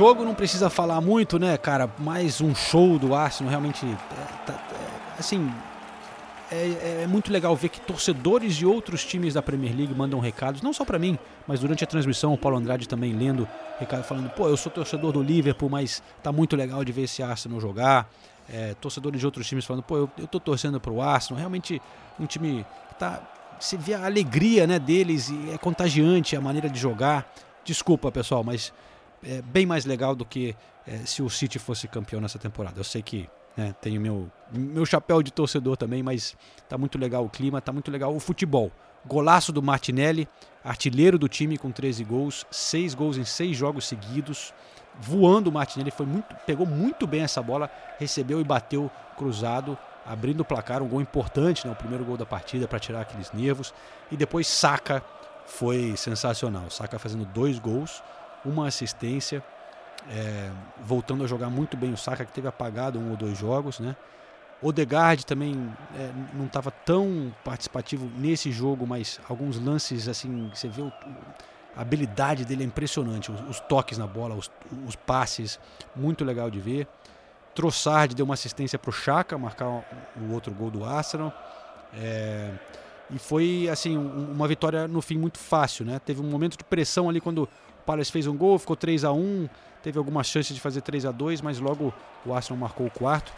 [0.00, 1.86] Jogo não precisa falar muito, né, cara?
[1.98, 3.84] Mais um show do Arsenal, realmente.
[3.84, 5.52] É, tá, é, assim,
[6.50, 10.62] é, é, muito legal ver que torcedores de outros times da Premier League mandam recados,
[10.62, 13.46] não só para mim, mas durante a transmissão, o Paulo Andrade também lendo
[13.78, 17.22] recado falando: pô, eu sou torcedor do Liverpool, mas tá muito legal de ver esse
[17.22, 18.10] Arsenal jogar.
[18.50, 21.38] É, torcedores de outros times falando: pô, eu, eu tô torcendo pro Arsenal.
[21.38, 21.78] Realmente,
[22.18, 23.20] um time que tá.
[23.60, 27.30] Você vê a alegria né, deles e é contagiante a maneira de jogar.
[27.66, 28.72] Desculpa, pessoal, mas
[29.22, 30.56] é bem mais legal do que
[30.86, 32.78] é, se o City fosse campeão nessa temporada.
[32.80, 36.36] Eu sei que né, tenho meu, meu chapéu de torcedor também, mas
[36.68, 38.70] tá muito legal o clima, tá muito legal o futebol.
[39.04, 40.28] Golaço do Martinelli,
[40.64, 44.52] artilheiro do time com 13 gols, 6 gols em 6 jogos seguidos.
[45.00, 50.40] Voando o Martinelli, foi muito, pegou muito bem essa bola, recebeu e bateu cruzado, abrindo
[50.40, 53.72] o placar, um gol importante, né, o primeiro gol da partida para tirar aqueles nervos.
[54.10, 55.02] E depois Saka
[55.46, 56.70] foi sensacional.
[56.70, 58.02] Saka fazendo dois gols
[58.44, 59.42] uma assistência,
[60.08, 60.50] é,
[60.82, 63.96] voltando a jogar muito bem o Saka, que teve apagado um ou dois jogos, né?
[64.62, 65.54] Odegaard também
[65.96, 70.92] é, não estava tão participativo nesse jogo, mas alguns lances assim, você vê o,
[71.76, 74.50] a habilidade dele é impressionante, os, os toques na bola, os,
[74.86, 75.58] os, passes,
[75.94, 76.86] muito legal de ver.
[77.54, 81.32] Trossard deu uma assistência para o Chaka marcar o, outro gol do Arsenal.
[81.94, 82.52] É,
[83.10, 86.00] e foi assim um, uma vitória no fim muito fácil, né?
[86.04, 87.48] Teve um momento de pressão ali quando
[87.90, 89.48] Palace fez um gol, ficou 3 a 1
[89.82, 91.92] teve algumas chances de fazer 3 a 2 mas logo
[92.24, 93.32] o Arsenal marcou o quarto.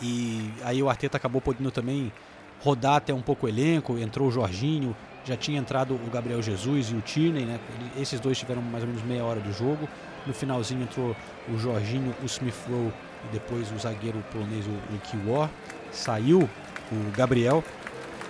[0.00, 2.12] E aí o Arteta acabou podendo também
[2.60, 6.90] rodar até um pouco o elenco, entrou o Jorginho, já tinha entrado o Gabriel Jesus
[6.90, 7.60] e o Tierney, né?
[7.96, 9.88] Esses dois tiveram mais ou menos meia hora de jogo.
[10.26, 11.14] No finalzinho entrou
[11.48, 12.92] o Jorginho, o Smith Rowe
[13.28, 15.48] e depois o zagueiro polonês, o Kiwor.
[15.92, 16.50] Saiu
[16.90, 17.62] o Gabriel,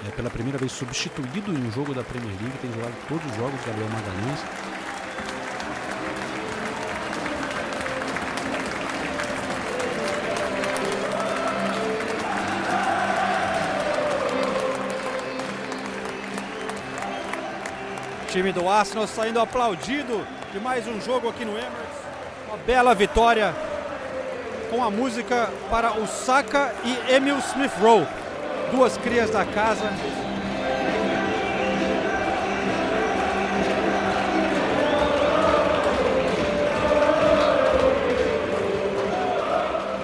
[0.06, 3.36] é, pela primeira vez substituído em um jogo da Premier League, tem jogado todos os
[3.36, 4.71] jogos, Gabriel Magalhães.
[18.32, 21.98] Time do Arsenal saindo aplaudido de mais um jogo aqui no Emirates.
[22.48, 23.54] Uma bela vitória
[24.70, 28.06] com a música para o Saka e Emil Smith Rowe,
[28.70, 29.84] duas crias da casa.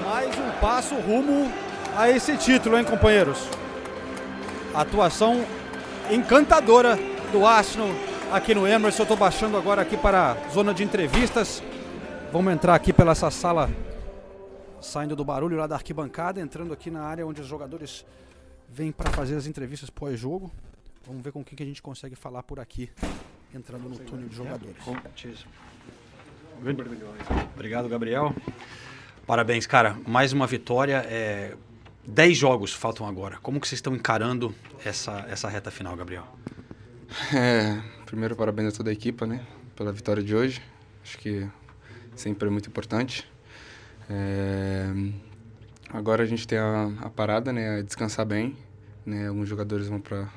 [0.04, 1.50] Mais um passo rumo
[1.96, 3.38] a esse título, hein, companheiros?
[4.74, 5.46] Atuação
[6.10, 6.98] encantadora
[7.32, 7.88] do Arsenal
[8.32, 8.98] aqui no Emirates.
[8.98, 11.62] Eu estou baixando agora aqui para a zona de entrevistas.
[12.32, 13.70] Vamos entrar aqui pela essa sala,
[14.80, 18.04] saindo do barulho lá da arquibancada, entrando aqui na área onde os jogadores
[18.68, 20.50] vêm para fazer as entrevistas pós-jogo.
[21.06, 22.90] Vamos ver com quem que a gente consegue falar por aqui,
[23.54, 24.76] entrando no túnel de jogadores.
[27.54, 28.34] Obrigado, Gabriel.
[29.26, 29.96] Parabéns, cara.
[30.06, 31.04] Mais uma vitória.
[31.08, 31.54] É...
[32.06, 33.38] Dez jogos faltam agora.
[33.42, 36.26] Como que vocês estão encarando essa, essa reta final, Gabriel?
[37.34, 39.46] É, primeiro, parabéns a toda a equipa, né?
[39.74, 40.62] Pela vitória de hoje.
[41.02, 41.48] Acho que
[42.14, 43.26] sempre é muito importante.
[44.10, 44.86] É,
[45.88, 47.82] agora a gente tem a, a parada, né?
[47.82, 48.56] Descansar bem.
[49.06, 49.28] Né?
[49.28, 50.28] Alguns jogadores vão para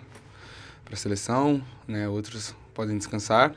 [0.92, 2.08] a seleção, né?
[2.08, 3.54] Outros podem descansar.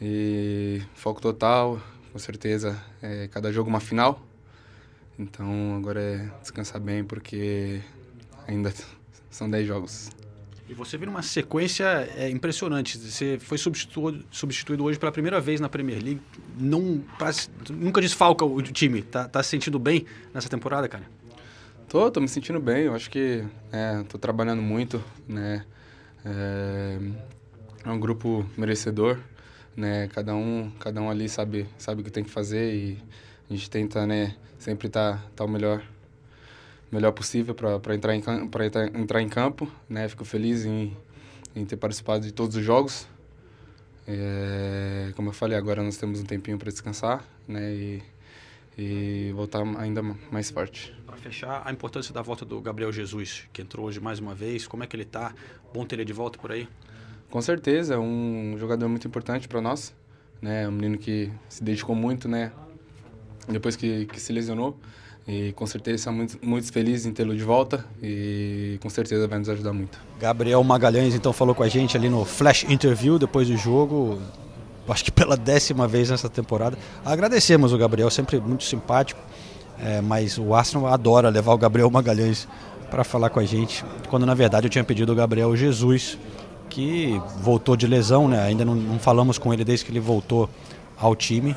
[0.00, 1.80] E foco total,
[2.12, 2.76] com certeza.
[3.00, 4.20] É, cada jogo uma final.
[5.16, 7.80] Então agora é descansar bem porque
[8.48, 8.72] ainda
[9.30, 10.25] são 10 jogos.
[10.68, 11.84] E você vê uma sequência
[12.16, 12.98] é, impressionante.
[12.98, 16.20] Você foi substituído, substituído hoje pela primeira vez na Premier League.
[16.58, 17.04] Não,
[17.70, 19.02] nunca desfalca o time.
[19.02, 21.04] Tá, tá se sentindo bem nessa temporada, cara?
[21.88, 22.84] Tô, tô me sentindo bem.
[22.84, 25.64] Eu acho que é, tô trabalhando muito, né?
[26.24, 26.98] É,
[27.84, 29.20] é um grupo merecedor,
[29.76, 30.08] né?
[30.08, 32.98] Cada um, cada um ali sabe, sabe o que tem que fazer e
[33.48, 34.34] a gente tenta, né?
[34.58, 35.80] Sempre tá, tá o melhor
[36.90, 39.70] melhor possível para entrar, em, entrar, entrar em campo.
[39.88, 40.08] Né?
[40.08, 40.96] Fico feliz em,
[41.54, 43.06] em ter participado de todos os jogos.
[44.06, 47.72] É, como eu falei, agora nós temos um tempinho para descansar né?
[47.74, 48.02] e,
[48.78, 50.94] e voltar ainda mais forte.
[51.04, 54.66] Para fechar, a importância da volta do Gabriel Jesus, que entrou hoje mais uma vez.
[54.66, 55.34] Como é que ele está?
[55.74, 56.68] Bom ter ele de volta por aí?
[57.30, 59.92] Com certeza, é um jogador muito importante para nós.
[60.40, 60.68] Né?
[60.68, 62.52] Um menino que se dedicou muito né?
[63.48, 64.78] depois que, que se lesionou.
[65.28, 69.40] E com certeza estamos muito, muito felizes em tê-lo de volta e com certeza vai
[69.40, 69.98] nos ajudar muito.
[70.20, 74.20] Gabriel Magalhães então falou com a gente ali no Flash Interview depois do jogo,
[74.88, 76.78] acho que pela décima vez nessa temporada.
[77.04, 79.20] Agradecemos o Gabriel, sempre muito simpático,
[79.80, 82.46] é, mas o Arsenal adora levar o Gabriel Magalhães
[82.88, 86.16] para falar com a gente, quando na verdade eu tinha pedido o Gabriel Jesus,
[86.70, 88.40] que voltou de lesão, né?
[88.44, 90.48] ainda não, não falamos com ele desde que ele voltou
[90.96, 91.56] ao time.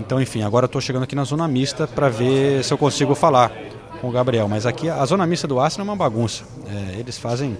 [0.00, 3.52] Então, enfim, agora estou chegando aqui na zona mista para ver se eu consigo falar
[4.00, 4.48] com o Gabriel.
[4.48, 6.42] Mas aqui a zona mista do Arsenal é uma bagunça.
[6.66, 7.56] É, eles fazem.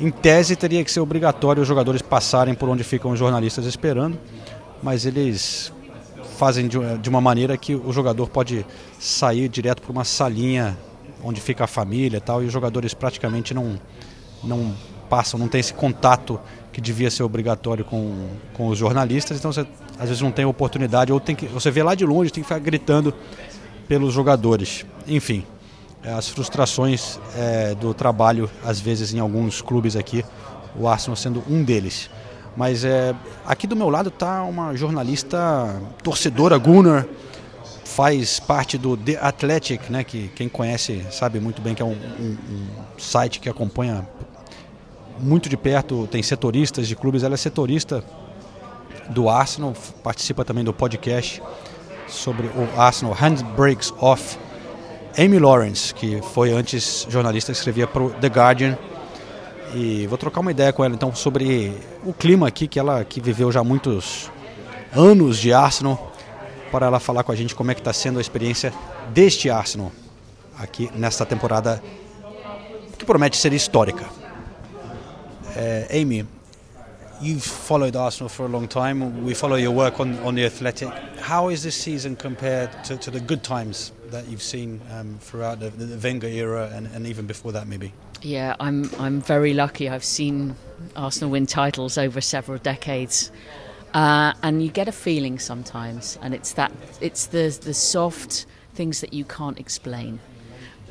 [0.00, 4.18] Em tese, teria que ser obrigatório os jogadores passarem por onde ficam os jornalistas esperando,
[4.82, 5.72] mas eles
[6.36, 8.64] fazem de, uma maneira que o jogador pode
[8.98, 10.78] sair direto para uma salinha
[11.22, 13.76] onde fica a família e tal, e os jogadores praticamente não,
[14.44, 14.72] não
[15.10, 16.38] passam, não tem esse contato
[16.72, 19.66] que devia ser obrigatório com, com os jornalistas, então você
[19.98, 22.48] às vezes não tem oportunidade, ou tem que, você vê lá de longe, tem que
[22.48, 23.12] ficar gritando
[23.88, 24.86] pelos jogadores.
[25.06, 25.44] Enfim,
[26.02, 30.24] é, as frustrações é, do trabalho, às vezes em alguns clubes aqui,
[30.78, 32.08] o Arsenal sendo um deles.
[32.56, 33.14] Mas é,
[33.46, 37.06] aqui do meu lado está uma jornalista torcedora, Gunnar,
[37.84, 41.96] faz parte do The Athletic, né, que quem conhece sabe muito bem que é um,
[42.20, 42.66] um, um
[42.98, 44.06] site que acompanha
[45.18, 48.04] muito de perto, tem setoristas de clubes, ela é setorista
[49.08, 51.42] do Arsenal, participa também do podcast
[52.08, 54.38] sobre o Arsenal Handbrakes Off.
[55.18, 58.78] Amy Lawrence, que foi antes jornalista, escrevia para o The Guardian.
[59.74, 61.72] E vou trocar uma ideia com ela então sobre
[62.04, 64.30] o clima aqui, que ela que viveu já muitos
[64.94, 66.12] anos de Arsenal,
[66.70, 68.72] para ela falar com a gente como é que está sendo a experiência
[69.12, 69.92] deste Arsenal
[70.58, 71.82] aqui nesta temporada
[72.98, 74.06] que promete ser histórica.
[75.56, 76.26] É, Amy,
[77.20, 79.24] you've followed Arsenal for a long time.
[79.24, 80.88] We follow your work on, on the Athletic.
[81.20, 85.60] How is this season compared to, to the good times that you've seen um, throughout
[85.60, 87.92] the, the Wenger era and, and even before that, maybe?
[88.22, 89.88] Yeah, I'm I'm very lucky.
[89.88, 90.56] I've seen
[90.96, 93.30] Arsenal win titles over several decades,
[93.94, 99.00] uh, and you get a feeling sometimes, and it's that it's the the soft things
[99.02, 100.18] that you can't explain.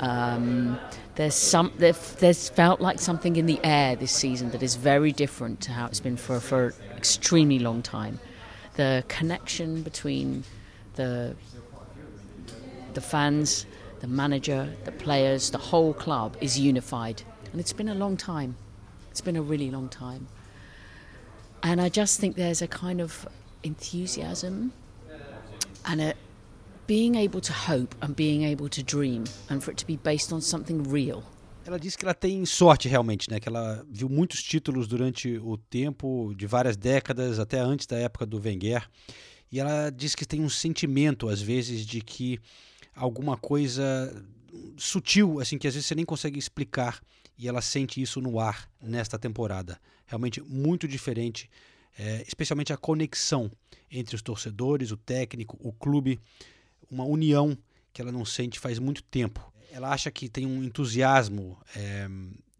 [0.00, 0.78] Um,
[1.18, 5.60] there's some there's felt like something in the air this season that is very different
[5.60, 8.20] to how it's been for for extremely long time.
[8.76, 10.44] The connection between
[10.94, 11.34] the
[12.94, 13.66] the fans,
[13.98, 18.54] the manager, the players, the whole club is unified, and it's been a long time.
[19.10, 20.28] It's been a really long time,
[21.64, 23.26] and I just think there's a kind of
[23.64, 24.72] enthusiasm
[25.84, 26.14] and a
[26.88, 30.32] being able to hope and being able to dream and for it to be based
[30.32, 31.22] on something real.
[31.64, 33.38] Ela diz que ela tem sorte realmente, né?
[33.38, 38.24] Que ela viu muitos títulos durante o tempo de várias décadas, até antes da época
[38.24, 38.88] do Wenger.
[39.52, 42.40] E ela diz que tem um sentimento às vezes de que
[42.96, 44.24] alguma coisa
[44.78, 47.02] sutil, assim, que às vezes você nem consegue explicar,
[47.36, 49.78] e ela sente isso no ar nesta temporada.
[50.06, 51.50] Realmente muito diferente
[51.98, 53.50] é, especialmente a conexão
[53.90, 56.20] entre os torcedores, o técnico, o clube,
[56.90, 57.56] uma união
[57.92, 59.52] que ela não sente faz muito tempo.
[59.70, 62.08] Ela acha que tem um entusiasmo é,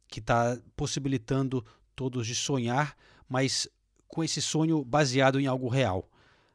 [0.09, 1.65] que está possibilitando
[1.95, 2.97] todos de sonhar,
[3.29, 3.69] mas
[4.07, 6.09] com esse sonho baseado em algo real.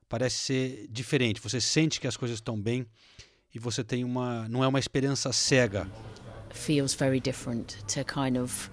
[0.08, 1.42] Parece ser diferente.
[1.42, 2.86] Você sente que as coisas estão bem
[3.54, 5.88] e você tem uma não é uma esperança cega.
[6.52, 8.70] Feels very different to kind of,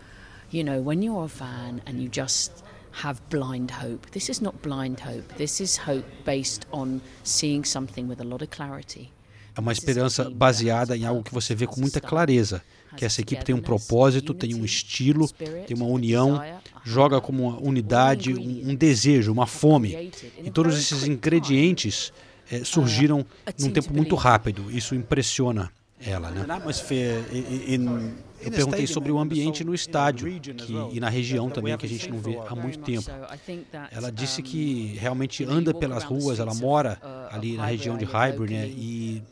[0.52, 2.62] you know, when you're a fan and you just
[3.04, 4.10] have blind hope.
[4.10, 5.34] This is not blind hope.
[5.36, 9.10] This is hope based on seeing something with a lot of clarity.
[9.56, 12.62] É uma esperança baseada em algo que você vê com muita clareza,
[12.96, 16.40] que essa equipe tem um propósito, tem um estilo, tem uma união,
[16.84, 20.12] joga como uma unidade, um, um desejo, uma fome.
[20.42, 22.12] E todos esses ingredientes
[22.50, 23.26] é, surgiram
[23.58, 24.70] num tempo muito rápido.
[24.70, 25.70] Isso impressiona
[26.00, 26.46] ela, né?
[28.42, 32.10] Eu perguntei sobre o ambiente no estádio que, e na região também, que a gente
[32.10, 33.10] não vê há muito tempo.
[33.90, 36.98] Ela disse que realmente anda pelas ruas, ela mora
[37.30, 38.66] ali na região de Highbury, né?
[38.68, 39.22] E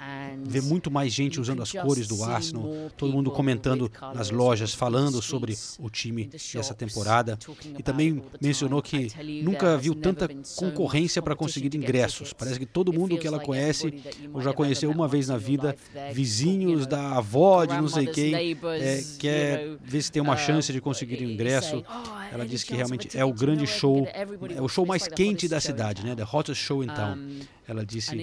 [0.44, 5.20] vê muito mais gente usando as cores do Arsenal, todo mundo comentando nas lojas, falando
[5.22, 7.38] sobre o time dessa temporada.
[7.78, 9.10] E também mencionou que
[9.42, 12.32] nunca viu tanta concorrência para conseguir ingressos.
[12.32, 14.02] Parece que todo mundo que ela conhece,
[14.32, 15.76] ou já conheceu uma vez na vida,
[16.12, 20.80] vizinhos da avó de não sei quem, é, quer ver se tem uma chance de
[20.80, 21.84] conseguir um ingresso.
[22.32, 24.06] Ela disse que realmente é o grande show,
[24.54, 26.14] é o show mais quente da cidade, né?
[26.14, 27.18] The hottest show in town.
[27.66, 28.16] Ela disse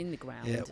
[0.44, 0.64] é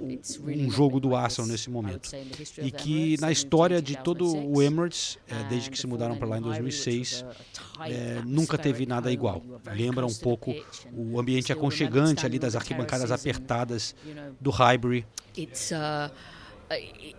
[0.41, 2.09] um jogo do Arsenal nesse momento
[2.57, 6.37] e que na história de todo o Emirates, é, desde que se mudaram para lá
[6.39, 7.23] em 2006,
[7.81, 9.43] é, nunca teve nada igual.
[9.75, 10.51] Lembra um pouco
[10.91, 13.95] o ambiente aconchegante ali das arquibancadas apertadas
[14.41, 15.05] do Highbury.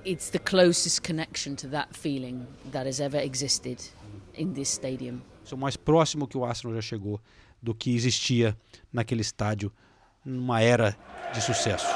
[0.05, 3.83] It's the closest connection to that feeling that has ever existed
[4.35, 5.23] in this stadium.
[5.51, 7.21] É o mais próximo que o Arsenal já chegou
[7.63, 8.57] do que existia
[8.93, 9.73] naquele estádio
[10.25, 10.97] numa era
[11.33, 11.87] de sucesso.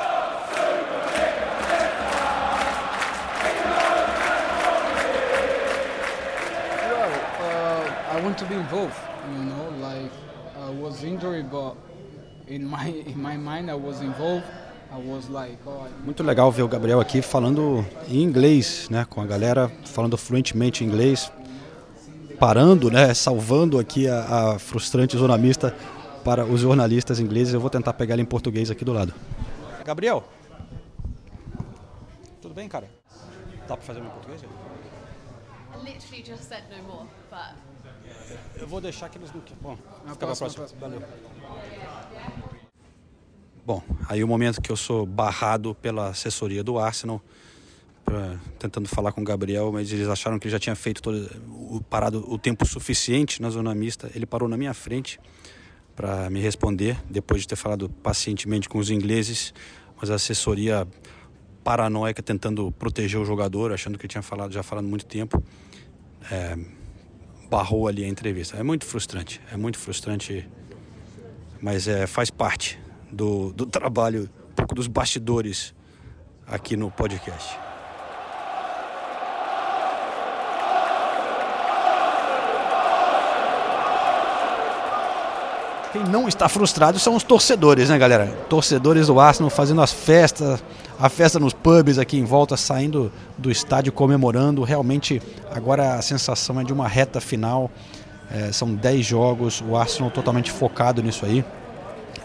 [6.86, 8.96] Well, uh, I want to be involved.
[9.32, 10.12] You know, like
[10.56, 11.76] I was injured, but
[12.46, 14.44] in my in my mind I was involved.
[16.04, 20.84] Muito legal ver o Gabriel aqui falando em inglês, né, com a galera falando fluentemente
[20.84, 21.30] inglês,
[22.38, 25.74] parando, né, salvando aqui a, a frustrante zona mista
[26.24, 27.54] para os jornalistas ingleses.
[27.54, 29.14] Eu vou tentar pegar ele em português aqui do lado.
[29.84, 30.24] Gabriel,
[32.40, 32.88] tudo bem, cara?
[33.66, 34.42] Dá para fazer em português?
[35.84, 37.54] literally just said no more, but
[38.56, 39.42] eu vou deixar que eles não.
[39.60, 40.66] Bom, fica pra próxima.
[40.80, 41.02] Valeu.
[43.68, 47.22] Bom, aí o momento que eu sou barrado pela assessoria do Arsenal,
[48.02, 51.30] pra, tentando falar com o Gabriel, mas eles acharam que ele já tinha feito todo,
[51.50, 54.10] o, parado o tempo suficiente na zona mista.
[54.14, 55.20] Ele parou na minha frente
[55.94, 59.52] para me responder, depois de ter falado pacientemente com os ingleses,
[60.00, 60.88] mas a assessoria
[61.62, 65.44] paranoica tentando proteger o jogador, achando que tinha falado já falado muito tempo,
[66.32, 66.56] é,
[67.50, 68.56] barrou ali a entrevista.
[68.56, 70.48] É muito frustrante, é muito frustrante,
[71.60, 72.80] mas é, faz parte
[73.10, 75.74] do, do trabalho, um pouco dos bastidores
[76.46, 77.58] aqui no podcast.
[85.92, 88.26] Quem não está frustrado são os torcedores, né, galera?
[88.48, 90.62] Torcedores do Arsenal fazendo as festas,
[90.98, 94.62] a festa nos pubs aqui em volta, saindo do estádio comemorando.
[94.64, 97.70] Realmente, agora a sensação é de uma reta final.
[98.30, 101.42] É, são 10 jogos, o Arsenal totalmente focado nisso aí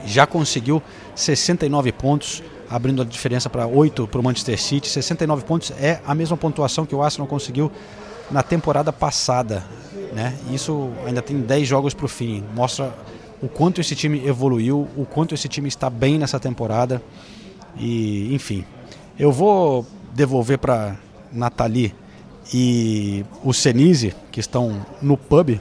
[0.05, 0.81] já conseguiu
[1.15, 4.89] 69 pontos, abrindo a diferença para 8 para o Manchester City.
[4.89, 7.71] 69 pontos é a mesma pontuação que o Arsenal conseguiu
[8.31, 9.63] na temporada passada.
[10.13, 10.37] Né?
[10.51, 12.43] Isso ainda tem 10 jogos para o fim.
[12.53, 12.93] Mostra
[13.41, 17.01] o quanto esse time evoluiu, o quanto esse time está bem nessa temporada.
[17.77, 18.63] E, enfim,
[19.19, 20.95] eu vou devolver para
[21.31, 21.93] Nathalie
[22.53, 25.59] e o Senise, que estão no pub,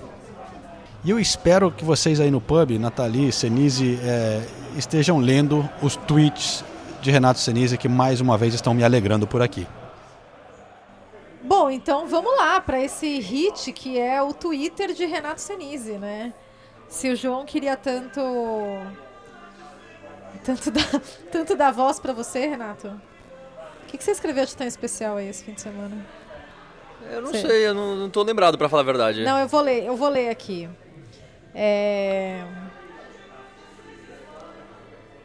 [1.05, 4.41] e eu espero que vocês aí no pub, Nathalie, Senise, é,
[4.77, 6.65] estejam lendo os tweets
[7.01, 9.67] de Renato Senise que mais uma vez estão me alegrando por aqui.
[11.43, 16.33] Bom, então vamos lá para esse hit que é o Twitter de Renato Senise, né?
[16.89, 18.21] Se o João queria tanto
[20.45, 22.89] tanto dar, tanto dar voz para você, Renato.
[22.89, 26.07] O que, que, você escreveu de tão especial aí esse fim de semana?
[27.11, 29.25] Eu não sei, sei eu não, não tô lembrado para falar a verdade.
[29.25, 30.69] Não, eu vou ler, eu vou ler aqui.
[31.55, 32.45] É...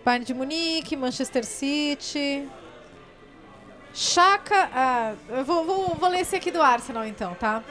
[0.04, 2.48] Bayern de Munique, Manchester City.
[3.94, 4.70] Chaka.
[4.74, 7.64] Ah, eu vou, vou, vou ler esse aqui do Arsenal então, tá?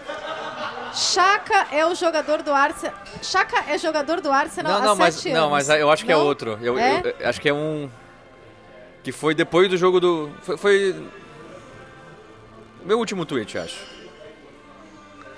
[0.93, 2.95] Chaka é o jogador do Arsenal.
[3.23, 5.69] Chaka é jogador do Arsenal Não, há não, mas, sete não, anos.
[5.69, 6.25] mas eu acho que é Não?
[6.25, 6.59] outro.
[6.61, 7.01] Eu, É?
[7.05, 7.89] eu- eu acho que é um.
[9.05, 10.31] Que foi depois do jogo do.
[10.43, 10.57] Foi.
[10.57, 11.09] foi
[12.85, 13.79] meu último tweet, acho.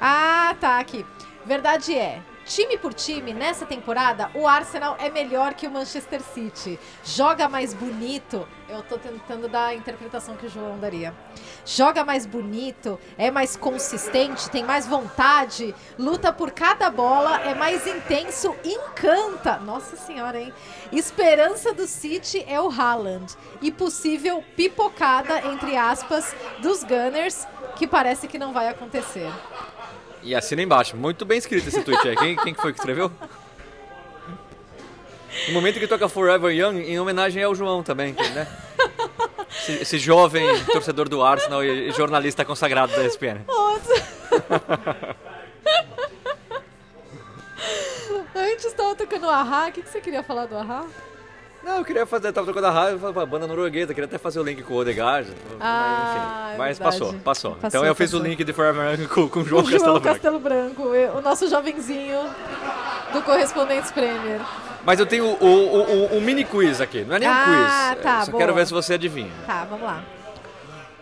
[0.00, 1.04] Ah, tá, aqui.
[1.44, 6.78] Verdade é, time por time, nessa temporada, o Arsenal é melhor que o Manchester City.
[7.04, 8.48] Joga mais bonito.
[8.68, 11.14] Eu tô tentando dar a interpretação que o João daria.
[11.64, 17.86] Joga mais bonito, é mais consistente, tem mais vontade, luta por cada bola, é mais
[17.86, 19.58] intenso, encanta.
[19.58, 20.52] Nossa senhora, hein?
[20.90, 23.34] Esperança do City é o Haaland.
[23.60, 27.46] E possível pipocada, entre aspas, dos Gunners,
[27.76, 29.30] que parece que não vai acontecer.
[30.28, 30.94] E assina embaixo.
[30.94, 32.14] Muito bem escrito esse tweet aí.
[32.14, 33.10] Quem, quem que foi que escreveu?
[35.46, 38.46] No momento que toca Forever Young, em homenagem ao João também, né?
[39.50, 43.40] Esse, esse jovem torcedor do Arsenal e, jornalista consagrado da ESPN.
[43.46, 43.94] Nossa.
[48.36, 49.68] Antes tava tocando o Ahá.
[49.68, 50.84] O que, que você queria falar do Ahá?
[51.68, 54.40] Não, eu queria fazer, tava tocando a rádio, falei, pô, banda norueguesa, queria até fazer
[54.40, 55.28] o link com o Odegaard.
[55.60, 58.98] Ah, mas, enfim, é mas passou, passou, Passou, Então eu fiz o link de Forever
[58.98, 60.14] Young com, com o João o Castelo João Branco.
[60.14, 60.82] Castelo Branco,
[61.18, 62.20] o nosso jovenzinho
[63.12, 64.40] do Correspondentes Premier.
[64.82, 65.82] Mas eu tenho o, o,
[66.14, 68.02] o- um mini quiz aqui, não é nem um Ah, quiz.
[68.02, 68.40] tá, eu só boa.
[68.40, 69.30] quero ver se você adivinha.
[69.46, 70.02] Tá, vamos lá.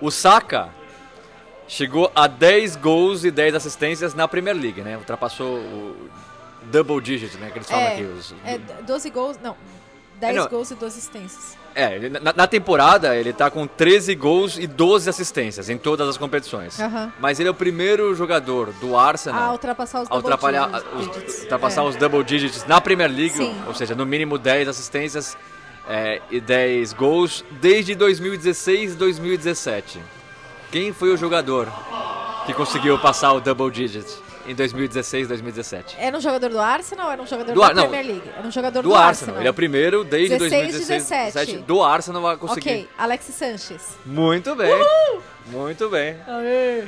[0.01, 0.71] O Saka
[1.69, 4.97] chegou a 10 gols e 10 assistências na Premier League, né?
[4.97, 5.97] Ultrapassou o
[6.65, 7.51] double digit, né?
[7.53, 8.03] Que eles falam é, aqui.
[8.03, 9.57] Os, é 12 gols, não,
[10.21, 10.49] 10 É, não.
[10.49, 11.57] gols e 12 assistências.
[11.75, 16.17] É, na, na temporada ele tá com 13 gols e 12 assistências em todas as
[16.17, 16.81] competições.
[16.81, 17.13] Aham.
[17.21, 21.35] Mas ele é o primeiro jogador do Arsenal A ultrapassar os a double digits.
[21.37, 21.85] os- ultrapassar É.
[21.85, 23.55] os double digits na Premier League, Sim.
[23.67, 25.37] ou seja, no mínimo 10 assistências
[25.89, 30.01] é, e 10 gols desde 2016 e 2017.
[30.73, 31.69] Quem foi o jogador
[32.47, 34.07] que conseguiu passar o double digit
[34.49, 35.97] em 2016 e 2017?
[35.99, 38.31] Era um jogador do Arsenal ou era um jogador Do da Ar- não, Premier League?
[38.39, 39.39] Era um jogador Do, do, Arsenal.
[39.39, 41.47] Ele é o primeiro desde 16 e 2016 17.
[41.53, 42.69] 17 do Arsenal a conseguir.
[42.71, 43.83] Ok, Alexis Sanches.
[44.05, 44.71] Muito bem.
[45.47, 46.17] Muito bem.
[46.27, 46.85] Aê.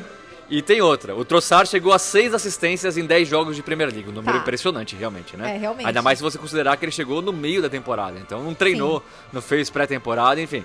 [0.50, 1.14] E tem outra.
[1.14, 4.08] O Trossard chegou a 6 assistências em 10 jogos de Premier League.
[4.08, 4.42] Um número Tá.
[4.42, 5.54] impressionante, realmente, né?
[5.56, 5.86] É, realmente.
[5.86, 8.18] Ainda mais se você considerar que ele chegou no meio da temporada.
[8.18, 10.64] Então não treinou, não fez pré-temporada, enfim.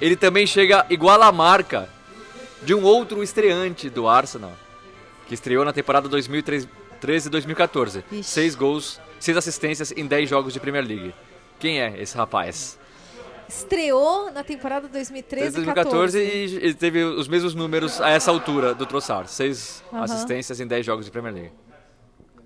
[0.00, 1.88] Ele também chega igual à marca
[2.62, 4.52] de um outro estreante do Arsenal,
[5.26, 6.68] que estreou na temporada 2013
[7.26, 8.04] e 2014.
[8.12, 8.22] Ixi.
[8.24, 11.14] 6 gols, 6 assistências em 10 jogos de Premier League.
[11.58, 12.78] Quem é esse rapaz?
[13.48, 16.18] Estreou na temporada 2013 e 2014 14.
[16.18, 19.30] e ele teve os mesmos números a essa altura do Trossard.
[19.30, 21.52] Seis assistências em 10 jogos de Premier League.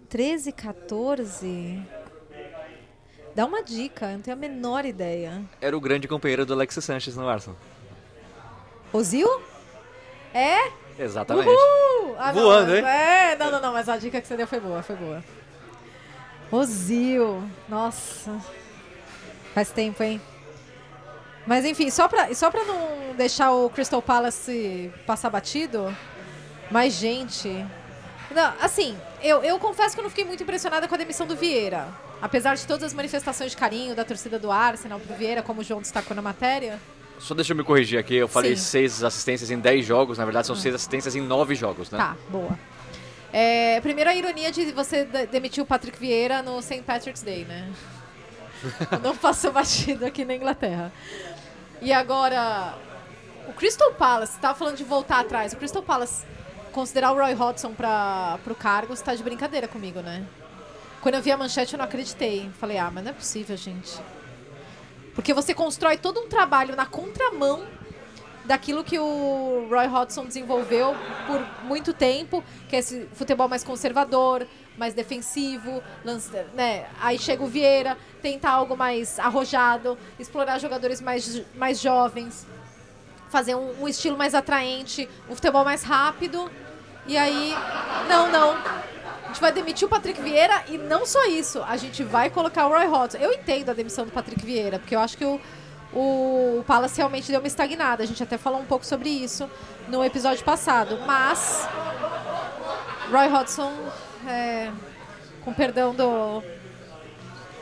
[0.09, 1.83] 13, 14.
[3.35, 5.43] Dá uma dica, eu não tenho a menor ideia.
[5.61, 7.57] Era o grande companheiro do Alexis Sanchez no Arsenal.
[8.93, 9.29] Ozil?
[10.33, 10.73] É?
[10.99, 11.49] Exatamente.
[11.49, 11.96] Uhul!
[12.19, 12.85] Ah, não, Voando, mas- hein?
[12.87, 15.23] É, não, não, não, mas a dica que você deu foi boa, foi boa.
[16.51, 18.37] Ozil, nossa.
[19.55, 20.21] Faz tempo, hein?
[21.47, 25.95] Mas enfim, só pra, só pra não deixar o Crystal Palace passar batido,
[26.71, 27.49] mas gente.
[28.31, 31.37] Não, assim, eu, eu confesso que eu não fiquei muito impressionada com a demissão do
[31.37, 31.87] Vieira.
[32.21, 35.65] Apesar de todas as manifestações de carinho da torcida do Arsenal pro Vieira, como o
[35.65, 36.81] João destacou na matéria.
[37.19, 38.15] Só deixa eu me corrigir aqui.
[38.15, 38.63] Eu falei Sim.
[38.63, 40.19] seis assistências em 10 jogos.
[40.19, 41.99] Na verdade, são seis assistências em 9 jogos, né?
[41.99, 42.59] Tá, boa.
[43.33, 46.83] É, primeiro a ironia de você de- demitir o Patrick Vieira no St.
[46.83, 47.69] Patrick's Day, né?
[49.03, 50.93] Não passou batido aqui na Inglaterra.
[51.83, 52.75] E agora,
[53.49, 55.53] o Crystal Palace, você tava falando de voltar atrás.
[55.53, 56.25] O Crystal Palace
[56.73, 60.25] considerar o Roy Hodgson para pro cargo, você tá de brincadeira comigo, né?
[61.01, 62.51] Quando eu vi a manchete, eu não acreditei.
[62.59, 63.99] Falei, ah, mas não é possível, gente.
[65.17, 67.65] Porque você constrói todo um trabalho na contramão
[68.45, 70.95] daquilo que o Roy Hodgson desenvolveu
[71.27, 74.47] por muito tempo, que é esse futebol mais conservador,
[74.79, 76.87] mais defensivo, lance- né?
[77.01, 82.47] Aí chega o Vieira, tentar algo mais arrojado, explorar jogadores mais, mais jovens,
[83.29, 86.49] fazer um, um estilo mais atraente, um futebol mais rápido.
[87.07, 87.53] E aí,
[88.09, 88.57] não, não.
[89.27, 92.67] A gente vai demitir o Patrick Vieira e não só isso, a gente vai colocar
[92.67, 93.19] o Roy Hodgson.
[93.19, 95.41] Eu entendo a demissão do Patrick Vieira, porque eu acho que o,
[95.93, 98.05] o Palace realmente deu uma estagnada.
[98.05, 99.51] A gente até falou um pouco sobre isso
[99.89, 100.99] no episódio passado.
[101.05, 101.69] Mas,
[103.11, 103.73] Roy Hodgson,
[104.29, 104.71] é,
[105.45, 106.43] com perdão do.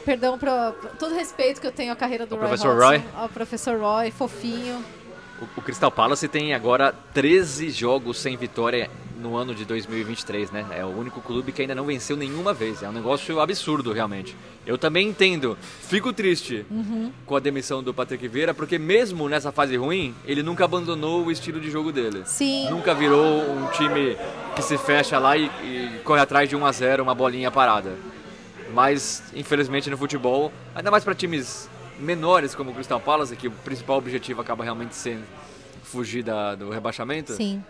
[0.05, 3.23] Perdão para todo respeito que eu tenho à carreira do Ao Roy professor Hodgson, Roy.
[3.23, 4.85] ao professor Roy, fofinho.
[5.41, 8.91] O, o Crystal Palace tem agora 13 jogos sem vitória
[9.25, 10.67] no ano de 2023, né?
[10.71, 12.83] É o único clube que ainda não venceu nenhuma vez.
[12.83, 14.37] É um negócio absurdo, realmente.
[14.67, 15.57] Eu também entendo.
[15.81, 17.11] Fico triste Uhum.
[17.25, 21.31] com a demissão do Patrick Vieira, porque mesmo nessa fase ruim, ele nunca abandonou o
[21.31, 22.23] estilo de jogo dele.
[22.27, 22.69] Sim.
[22.69, 24.15] Nunca virou um time
[24.55, 27.97] que se fecha lá e, e corre atrás de 1 a 0 uma bolinha parada.
[28.75, 31.69] Mas, infelizmente, no futebol, ainda mais para times
[31.99, 35.25] menores como o Crystal Palace, que o principal objetivo acaba realmente sendo
[35.83, 37.63] fugir da, do rebaixamento, Sim.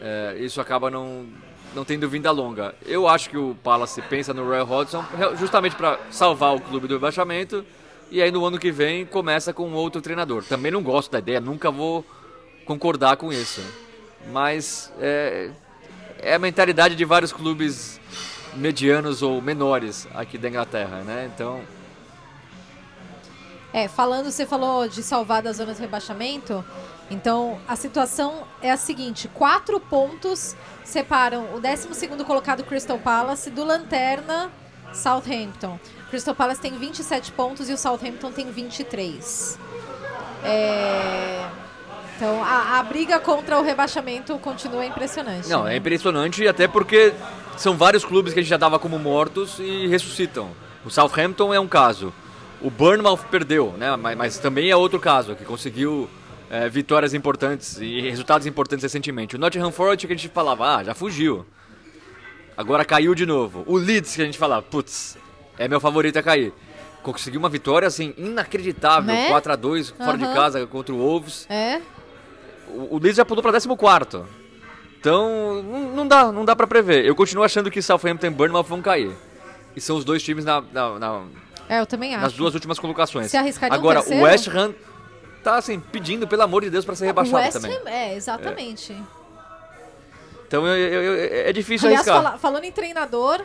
[0.00, 1.26] É, isso acaba não,
[1.74, 2.74] não tendo vinda longa.
[2.86, 5.04] Eu acho que o Palace pensa no Royal Hodgson
[5.38, 7.64] justamente para salvar o clube do rebaixamento
[8.10, 10.42] e aí no ano que vem começa com outro treinador.
[10.44, 12.04] Também não gosto da ideia, nunca vou
[12.64, 13.62] concordar com isso.
[14.32, 15.50] Mas é,
[16.18, 18.00] é a mentalidade de vários clubes
[18.56, 21.30] medianos ou menores aqui da Inglaterra, né?
[21.32, 21.62] Então,
[23.72, 26.64] É, falando, você falou de salvar da zona de rebaixamento.
[27.10, 33.64] Então, a situação é a seguinte: quatro pontos separam o 12 colocado Crystal Palace do
[33.64, 34.50] Lanterna
[34.92, 35.78] Southampton.
[36.08, 39.58] Crystal Palace tem 27 pontos e o Southampton tem 23.
[40.44, 41.46] É,
[42.16, 45.48] Então, a, a briga contra o rebaixamento continua impressionante.
[45.48, 45.74] não, né?
[45.74, 47.12] é impressionante até porque
[47.56, 50.50] são vários clubes que a gente já dava como mortos e ressuscitam.
[50.84, 52.12] O Southampton é um caso.
[52.60, 53.94] O Bournemouth perdeu, né?
[53.96, 56.08] Mas, mas também é outro caso, que conseguiu
[56.50, 59.36] é, vitórias importantes e resultados importantes recentemente.
[59.36, 61.46] O Nottingham Forest que a gente falava, ah, já fugiu.
[62.56, 63.62] Agora caiu de novo.
[63.66, 65.16] O Leeds que a gente falava, putz,
[65.58, 66.52] é meu favorito a cair.
[67.02, 69.28] Conseguiu uma vitória assim inacreditável, Né?
[69.28, 70.34] 4 a 2 fora de Aham.
[70.34, 71.46] casa contra o Wolves.
[71.48, 71.80] É?
[72.68, 73.68] O, o Leeds já pulou para 14
[74.98, 77.04] Então, não, não dá, não dá para prever.
[77.06, 79.10] Eu continuo achando que Southampton e Bournemouth vão cair.
[79.74, 81.22] E são os dois times na- na- na,
[81.68, 82.22] É, eu também acho.
[82.24, 83.30] nas duas últimas colocações.
[83.30, 84.22] Se arriscaria um Agora, terceiro?
[84.22, 84.74] o West Ham
[85.42, 87.76] tá assim, pedindo, pelo amor de Deus, para ser rebaixado West também.
[87.76, 88.96] Ham, é, exatamente.
[90.46, 92.24] Então eu- eu- eu- é difícil Aliás, arriscar.
[92.32, 93.44] fala- falando em treinador,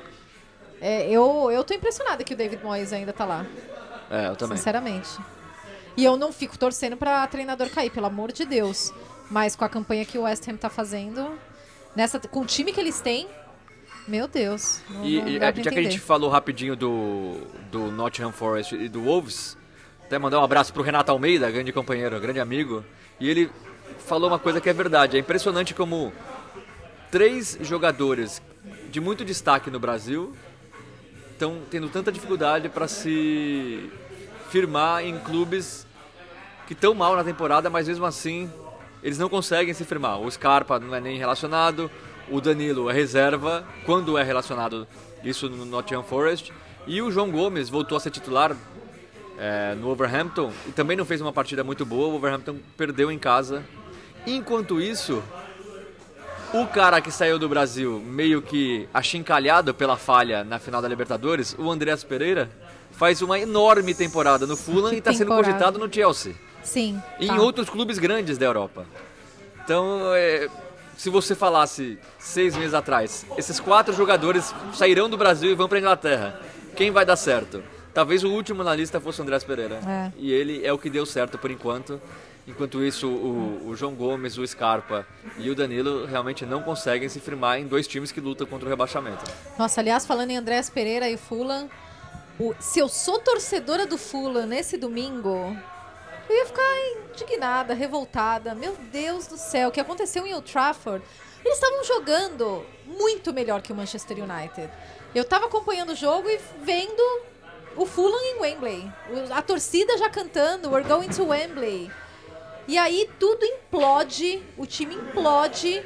[0.81, 3.45] é, eu, eu tô impressionada que o David Moyes ainda tá lá.
[4.09, 4.57] É, eu também.
[4.57, 5.09] Sinceramente.
[5.97, 8.91] E eu não fico torcendo pra treinador cair, pelo amor de Deus.
[9.29, 11.31] Mas com a campanha que o West Ham tá fazendo,
[11.95, 13.27] nessa, com o time que eles têm,
[14.07, 14.81] meu Deus.
[14.89, 17.37] Não, E, não e, é, já que a gente falou rapidinho do,
[17.71, 19.57] do Nottingham Forest e do Wolves,
[20.05, 22.85] até mandar um abraço pro Renato Almeida, grande companheiro, grande amigo.
[23.19, 23.49] E ele
[24.05, 25.17] falou uma coisa que é verdade.
[25.17, 26.13] É impressionante como
[27.11, 28.41] três jogadores
[28.91, 30.35] de muito destaque no Brasil
[31.31, 33.89] estão tendo tanta dificuldade para se
[34.49, 35.87] firmar em clubes
[36.67, 38.49] que estão mal na temporada, mas mesmo assim
[39.03, 40.19] eles não conseguem se firmar.
[40.19, 41.89] O Scarpa não é nem relacionado,
[42.29, 44.87] o Danilo é reserva, quando é relacionado,
[45.23, 46.53] isso no Nottingham Forest.
[46.87, 48.55] E o João Gomes voltou a ser titular
[49.37, 52.07] é, no Overhampton e também não fez uma partida muito boa.
[52.07, 53.63] O Overhampton perdeu em casa.
[54.25, 55.23] Enquanto isso,
[56.53, 61.55] o cara que saiu do Brasil meio que achincalhado pela falha na final da Libertadores,
[61.57, 62.49] o Andreas Pereira,
[62.91, 66.33] faz uma enorme temporada no Fulham e está sendo cogitado no Chelsea.
[66.63, 67.01] Sim.
[67.19, 67.35] E tá.
[67.35, 68.85] em outros clubes grandes da Europa.
[69.63, 70.47] Então, é,
[70.97, 75.79] se você falasse seis meses atrás, esses quatro jogadores sairão do Brasil e vão para
[75.79, 76.39] Inglaterra,
[76.75, 77.61] quem vai dar certo?
[77.95, 79.79] Talvez o último na lista fosse o Andrés Pereira.
[79.87, 80.11] É.
[80.17, 81.99] E ele é o que deu certo por enquanto.
[82.47, 85.07] Enquanto isso, o, o João Gomes, o Scarpa
[85.39, 88.69] e o Danilo realmente não conseguem se firmar em dois times que lutam contra o
[88.69, 89.23] rebaixamento.
[89.57, 91.67] Nossa, aliás, falando em Andrés Pereira e Fulham,
[92.39, 95.57] o- se eu sou torcedora do Fulham nesse domingo,
[96.29, 96.61] eu ia ficar
[97.13, 98.53] indignada, revoltada.
[98.53, 101.03] Meu Deus do céu, o que aconteceu em Old Trafford?
[101.43, 104.69] Eles estavam jogando muito melhor que o Manchester United.
[105.15, 107.01] Eu estava acompanhando o jogo e vendo
[107.75, 108.91] o Fulham em Wembley.
[109.31, 111.91] A torcida já cantando, We're going to Wembley.
[112.67, 115.83] E aí tudo implode, o time implode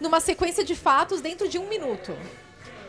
[0.00, 2.16] numa sequência de fatos dentro de um minuto.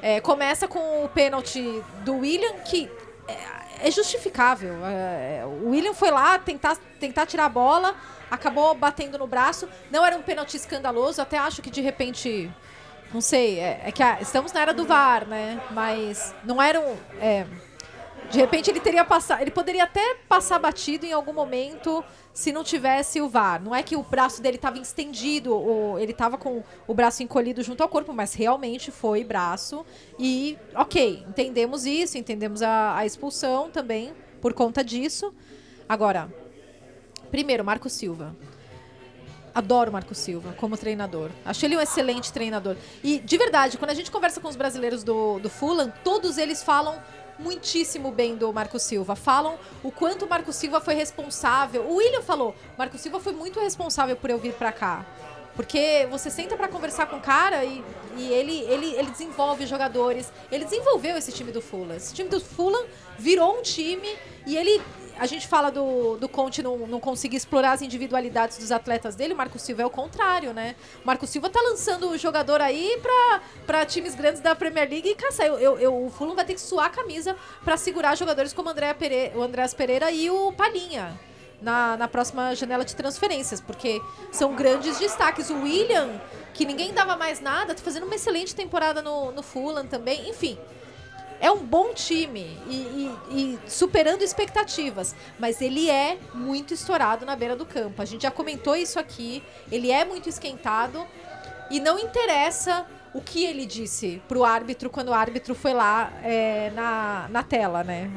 [0.01, 2.89] É, começa com o pênalti do William, que
[3.27, 4.75] é, é justificável.
[4.85, 7.95] É, o William foi lá tentar, tentar tirar a bola,
[8.29, 9.67] acabou batendo no braço.
[9.89, 12.51] Não era um pênalti escandaloso, até acho que de repente.
[13.13, 15.61] Não sei, é, é que a- estamos na era do VAR, né?
[15.71, 16.97] Mas não era um.
[18.29, 19.41] De repente ele teria passado.
[19.41, 22.03] Ele poderia até passar batido em algum momento
[22.33, 23.61] se não tivesse o VAR.
[23.61, 27.63] Não é que o braço dele estava estendido, ou ele estava com o braço encolhido
[27.63, 29.85] junto ao corpo, mas realmente foi braço.
[30.19, 35.33] E, ok, entendemos isso, entendemos a, a expulsão também por conta disso.
[35.87, 36.33] Agora,
[37.31, 38.35] primeiro, Marco Silva.
[39.53, 41.29] Adoro Marco Silva como treinador.
[41.45, 42.75] Acho ele um excelente treinador.
[43.01, 46.61] E, de verdade, quando a gente conversa com os brasileiros do, do Fulham, todos eles
[46.61, 47.01] falam
[47.37, 49.15] muitíssimo bem do Marco Silva.
[49.15, 51.83] Falam o quanto o Marco Silva foi responsável.
[51.83, 55.05] O William falou: Marco Silva foi muito responsável por eu vir pra cá.
[55.55, 57.81] Porque você senta pra conversar com o cara e,
[58.17, 60.31] e ele, ele, ele desenvolve jogadores.
[60.51, 61.95] Ele desenvolveu esse time do Fulham.
[61.95, 62.85] Esse time do Fulham
[63.17, 64.81] virou um time e ele
[65.17, 69.33] a gente fala do, do Conte não, não conseguir explorar as individualidades dos atletas dele,
[69.33, 70.75] o Marco Silva é o contrário, né?
[71.03, 75.09] O Marco Silva tá lançando o jogador aí pra, pra times grandes da Premier League
[75.09, 75.45] e caçar.
[75.45, 78.69] Eu, eu, eu- o Fulham vai ter que suar a camisa pra segurar jogadores como
[78.69, 81.17] André Pere, o Andreas Pereira e o Palhinha.
[81.61, 84.01] Na, na próxima janela de transferências, porque
[84.31, 85.49] são grandes destaques.
[85.49, 86.21] O William,
[86.53, 90.29] que ninguém dava mais nada, tá fazendo uma excelente temporada no, no Fulham também.
[90.29, 90.59] Enfim,
[91.39, 92.75] é um bom time e,
[93.31, 98.01] e- e superando expectativas, mas ele é muito estourado na beira do campo.
[98.01, 99.43] A gente já comentou isso aqui.
[99.71, 101.05] Ele é muito esquentado
[101.69, 106.71] e não interessa o que ele disse pro árbitro quando o árbitro foi lá é,
[106.75, 108.09] na, na tela, né?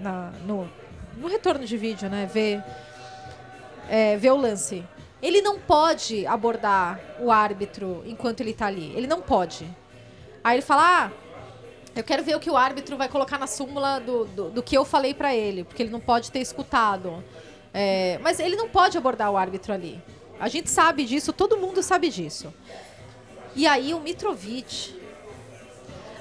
[0.00, 0.70] Na- no,
[1.16, 2.28] no retorno de vídeo, né?
[2.32, 2.62] Ver,
[3.88, 4.84] é, ver o lance.
[5.22, 8.92] Ele não pode abordar o árbitro enquanto ele tá ali.
[8.96, 9.68] Ele não pode.
[10.42, 11.10] Aí ele fala: ah,
[11.94, 14.76] eu quero ver o que o árbitro vai colocar na súmula do, do, do que
[14.76, 17.22] eu falei pra ele, porque ele não pode ter escutado.
[17.72, 20.00] É, mas ele não pode abordar o árbitro ali.
[20.38, 22.52] A gente sabe disso, todo mundo sabe disso.
[23.54, 24.98] E aí o Mitrovic,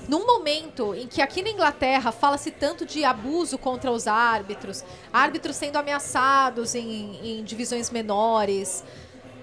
[0.08, 5.56] num momento em que aqui na Inglaterra fala-se tanto de abuso contra os árbitros, árbitros
[5.56, 8.84] sendo ameaçados em, em divisões menores.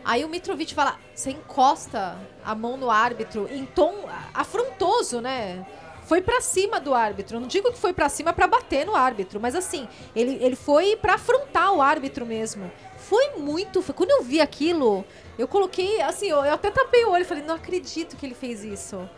[0.04, 5.64] Aí o Mitrovic fala, você encosta a mão no árbitro em tom afrontoso, né?
[6.06, 7.40] Foi pra cima do árbitro.
[7.40, 10.96] Não digo que foi pra cima pra bater no árbitro, mas assim, ele, ele foi
[10.96, 12.70] pra afrontar o árbitro mesmo.
[12.96, 13.82] Foi muito.
[13.82, 15.04] foi- Quando eu vi aquilo,
[15.38, 18.34] eu coloquei, assim, eu, eu até tapei o olho e falei, não acredito que ele
[18.34, 19.08] fez isso.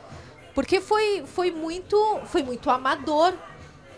[0.55, 1.97] Porque foi, foi muito.
[2.27, 3.35] Foi muito amador.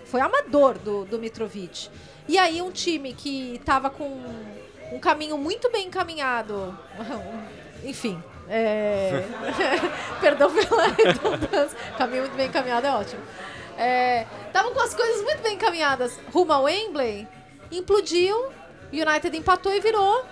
[0.05, 1.88] Foi amador do, do Mitrovic.
[2.28, 4.20] E aí um time que tava com
[4.93, 6.76] um caminho muito bem encaminhado.
[7.84, 8.20] Enfim.
[8.53, 9.24] É...
[10.20, 11.78] Perdão pela redundância.
[11.96, 13.22] Caminho muito bem encaminhado é ótimo.
[13.78, 14.26] É...
[14.53, 17.26] Tava com as coisas muito bem encaminhadas rumo ao Wembley.
[17.70, 18.51] Implodiu.
[18.92, 20.24] United empatou e virou.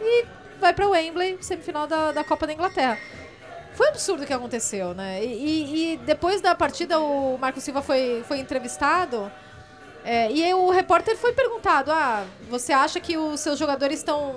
[0.00, 0.24] E
[0.58, 2.98] vai pra Wembley, semifinal da, da Copa da Inglaterra.
[3.74, 5.22] Foi um absurdo o que aconteceu, né?
[5.22, 9.30] E, e- e depois da partida, o Marco Silva foi, foi entrevistado.
[10.04, 14.36] é, e o repórter foi perguntado: Ah, você acha que os seus jogadores estão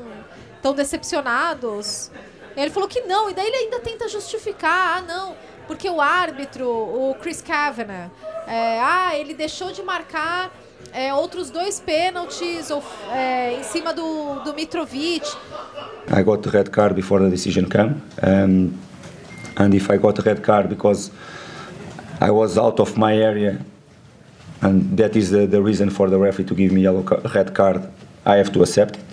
[0.62, 2.12] tão decepcionados?
[2.56, 5.36] Ele falou que não, e daí ele ainda tenta justificar: ah, não,
[5.68, 8.10] porque o árbitro, o Chris Kavanagh,
[8.48, 10.52] é, ah, ele deixou de marcar
[10.92, 12.70] é, outros dois pênaltis
[13.12, 15.26] é, em cima do, do Mitrovic.
[16.12, 18.74] I got the red card before the decision came, um,
[19.58, 21.12] and if I got the red card because
[22.20, 23.60] I was out of my area,
[24.62, 27.82] and that is the, the reason for the referee to give me ca- red card,
[28.26, 29.04] I have to accept it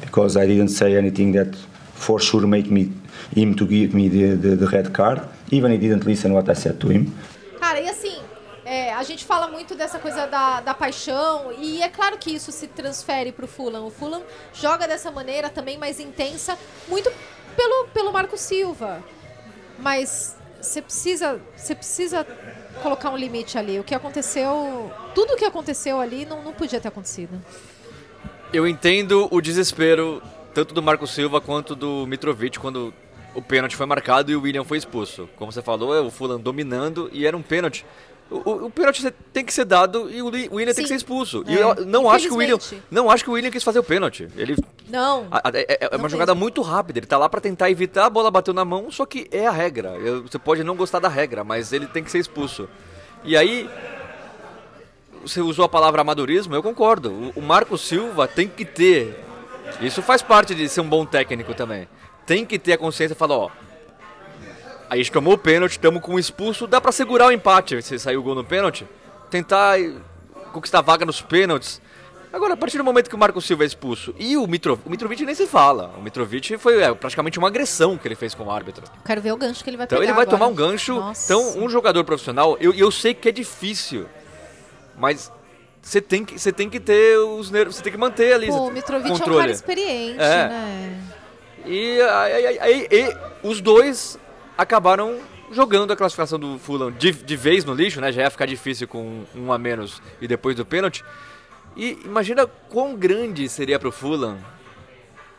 [0.00, 1.54] because I didn't say anything that
[1.96, 2.92] for sure make me
[3.34, 5.22] him to give me the, the, the red card.
[5.50, 7.12] Even he didn't listen what I said to him.
[7.58, 8.16] Cara, e assim,
[8.64, 12.52] é, a gente fala muito dessa coisa da, da paixão, e é claro que isso
[12.52, 13.86] se transfere pro Fulham.
[13.86, 14.22] O Fulham
[14.52, 16.56] joga dessa maneira também mais intensa,
[16.88, 17.10] muito
[17.56, 19.02] pelo, pelo Marco Silva.
[19.78, 22.26] Mas você precisa, você precisa
[22.82, 23.78] colocar um limite ali.
[23.78, 27.40] O que aconteceu, tudo o que aconteceu ali não, não podia ter acontecido.
[28.52, 30.22] Eu entendo o desespero
[30.56, 32.92] tanto do Marco Silva quanto do Mitrovic quando
[33.34, 35.28] o pênalti foi marcado e o William foi expulso.
[35.36, 37.84] Como você falou, é o Fulham dominando e era um pênalti.
[38.30, 39.04] O, o- o pênalti
[39.34, 40.94] tem que ser dado e o Li- o William tem que Sim.
[40.94, 41.44] ser expulso.
[41.46, 42.56] É, E eu não acho que o William,
[42.90, 44.26] não acho que o William quis fazer o pênalti.
[44.34, 44.56] Ele
[44.88, 45.28] Não.
[45.30, 46.98] a- a- é, é Não uma jogada muito rápida.
[46.98, 49.50] Ele tá lá pra tentar evitar a bola bateu na mão, só que é a
[49.52, 49.90] regra.
[49.90, 52.66] Eu- você pode não gostar da regra, mas ele tem que ser expulso.
[53.22, 53.68] E aí
[55.22, 57.10] você usou a palavra amadorismo, eu concordo.
[57.36, 59.24] O, o Marco Silva tem que ter.
[59.80, 61.88] Isso faz parte de ser um bom técnico também.
[62.24, 63.50] Tem que ter a consciência e falar, ó.
[64.88, 67.98] A gente tomou o pênalti, estamos com um expulso, dá pra segurar o empate se
[67.98, 68.86] sair o gol no pênalti.
[69.30, 69.76] Tentar
[70.52, 71.80] conquistar vaga nos pênaltis.
[72.32, 74.90] Agora, a partir do momento que o Marco Silva é expulso e o, Mitro, o
[74.90, 75.92] Mitrovic nem se fala.
[75.96, 78.84] O Mitrovic foi é, praticamente uma agressão que ele fez com o árbitro.
[79.04, 80.36] Quero ver o gancho que ele vai Então pegar ele vai agora.
[80.38, 80.94] tomar um gancho.
[80.94, 81.24] Nossa.
[81.32, 84.06] Então, um jogador profissional, eu, eu sei que é difícil,
[84.98, 85.32] mas
[85.86, 88.54] você tem que, você tem que ter os nervos, você tem que manter ali Pô,
[88.54, 89.38] o o Mitrovic é um controle.
[89.40, 90.48] cara experiente, É.
[90.48, 91.02] né?
[91.64, 94.18] E, aí- aí- aí- os dois
[94.58, 95.18] acabaram
[95.52, 98.10] jogando a classificação do Fulham de, de vez no lixo, né?
[98.10, 101.04] Já ia ficar difícil com um a menos e depois do pênalti.
[101.76, 104.38] E imagina quão grande seria pro Fulham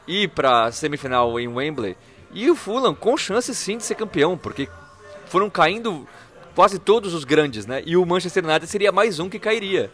[0.08, 1.98] ir pra semifinal em Wembley.
[2.32, 4.70] E o Fulham com chance sim de ser campeão, porque
[5.26, 6.08] foram caindo
[6.56, 7.82] quase todos os grandes, né?
[7.86, 9.92] E o Manchester United seria mais um que cairia.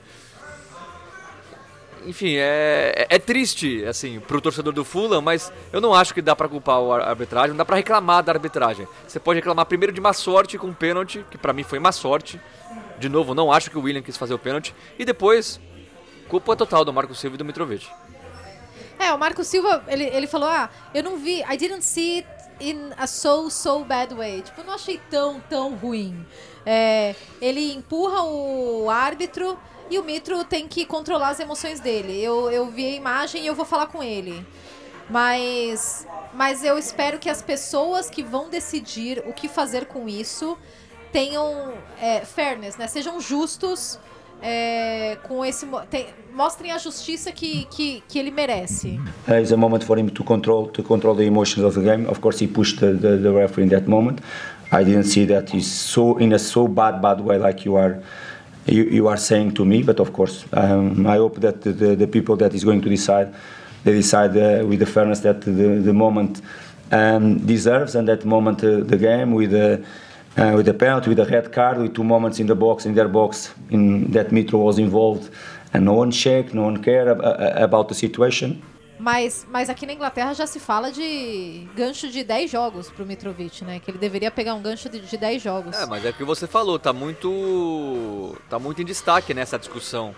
[2.06, 6.36] Enfim, é, é triste, assim, pro torcedor do Fulham, mas eu não acho que dá
[6.36, 8.88] pra culpar a arbitragem, não dá pra reclamar da arbitragem.
[9.08, 11.91] Você pode reclamar primeiro de má sorte com o pênalti, que pra mim foi má
[11.91, 12.39] sorte.
[12.99, 14.74] De novo, não acho que o William quis fazer o pênalti.
[14.97, 15.60] E depois,
[16.28, 17.88] culpa total do Marco Silva e do Mitrovic.
[18.99, 22.28] É, o Marco Silva, ele, ele falou, ah, eu não vi, I didn't see it
[22.60, 24.41] in a so, so bad way.
[24.41, 26.26] Tipo, eu não achei tão, tão ruim.
[26.66, 29.58] É, ele empurra o árbitro
[29.93, 32.19] e o Mitro tem que controlar as emoções dele.
[32.21, 34.45] Eu, eu vi a imagem e eu vou falar com ele.
[35.09, 40.57] Mas, mas eu espero que as pessoas que vão decidir o que fazer com isso
[41.11, 42.87] tenham é, fairness, né?
[42.87, 43.99] Sejam justos
[44.41, 48.99] é, com esse tem- mostrem a justiça que, que, que ele merece.
[49.27, 52.07] Uh, it's a for him to control to control the emotions of the game.
[52.09, 54.21] Of course, he pushed the, referee in that moment.
[54.71, 58.01] I didn't see that he's so in a so bad bad way like you are
[58.66, 59.84] you, you are saying to me.
[59.84, 63.34] But of course, um, I hope that the, the, people that is going to decide
[63.84, 66.41] they decide uh, with the fairness that the, the moment
[66.91, 69.84] um, deserves and that moment uh, the game with the
[70.38, 72.95] uh, with the penalty, with the red card, with two moments in the box, in
[72.95, 75.30] their box, in that Mitro was involved,
[75.74, 78.61] and no one checked, no one cared ab- uh, about the situation.
[78.99, 83.63] Mas, mas aqui na Inglaterra já se fala de gancho de 10 jogos pro Mitrovic,
[83.63, 83.79] né?
[83.79, 85.75] Que ele deveria pegar um gancho de, de 10 jogos.
[85.75, 88.35] É, mas é o que você falou, tá muito.
[88.49, 90.15] tá muito em destaque nessa discussão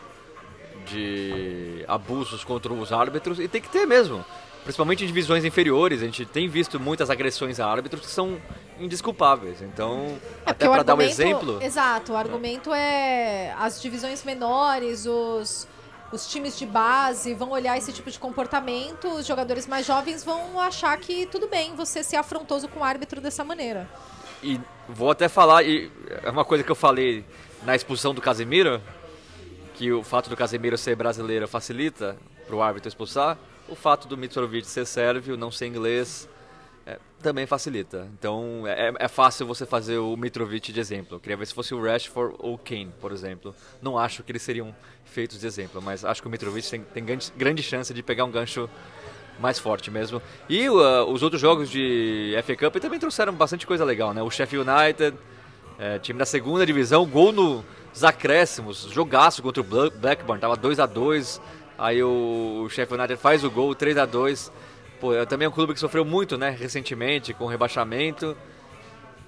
[0.85, 4.23] de abusos contra os árbitros e tem que ter mesmo.
[4.63, 8.39] Principalmente em divisões inferiores, a gente tem visto muitas agressões a árbitros que são
[8.79, 9.61] indesculpáveis.
[9.61, 15.67] Então, É, até para dar um exemplo, Exato, o argumento é as divisões menores, os,
[16.11, 20.59] os times de base vão olhar esse tipo de comportamento, os jogadores mais jovens vão
[20.59, 23.89] achar que tudo bem você ser afrontoso com o árbitro dessa maneira.
[24.43, 25.91] E vou até falar, e
[26.23, 27.25] é uma coisa que eu falei
[27.63, 28.81] na expulsão do Casemiro,
[29.73, 33.37] que o fato do Casemiro ser brasileiro facilita para o árbitro expulsar,
[33.67, 36.29] o fato do Mitrovic ser sérvio, não ser inglês,
[37.25, 38.07] também facilita.
[38.19, 41.15] Então é, é fácil você fazer o Mitrovic de exemplo.
[41.15, 43.53] Eu queria ver se fosse o Rashford ou o Kane, por exemplo.
[43.81, 47.03] Não acho que eles seriam feitos de exemplo, mas acho que o Mitrovic tem, tem
[47.03, 48.69] grande, grande chance de pegar um gancho
[49.39, 50.21] mais forte mesmo.
[50.47, 54.21] E uh, os outros jogos de FA Cup também trouxeram bastante coisa legal, né?
[54.21, 55.17] O Sheffield United,
[55.79, 60.79] é, time da segunda divisão, gol nos acréscimos, jogaço contra o Bla- Blackburn, tava 2
[60.79, 61.41] a 2
[61.77, 64.51] aí o Sheffield United faz o gol, 3 a 2
[64.99, 68.35] Pô, é também um clube que sofreu muito, né, recentemente, com rebaixamento.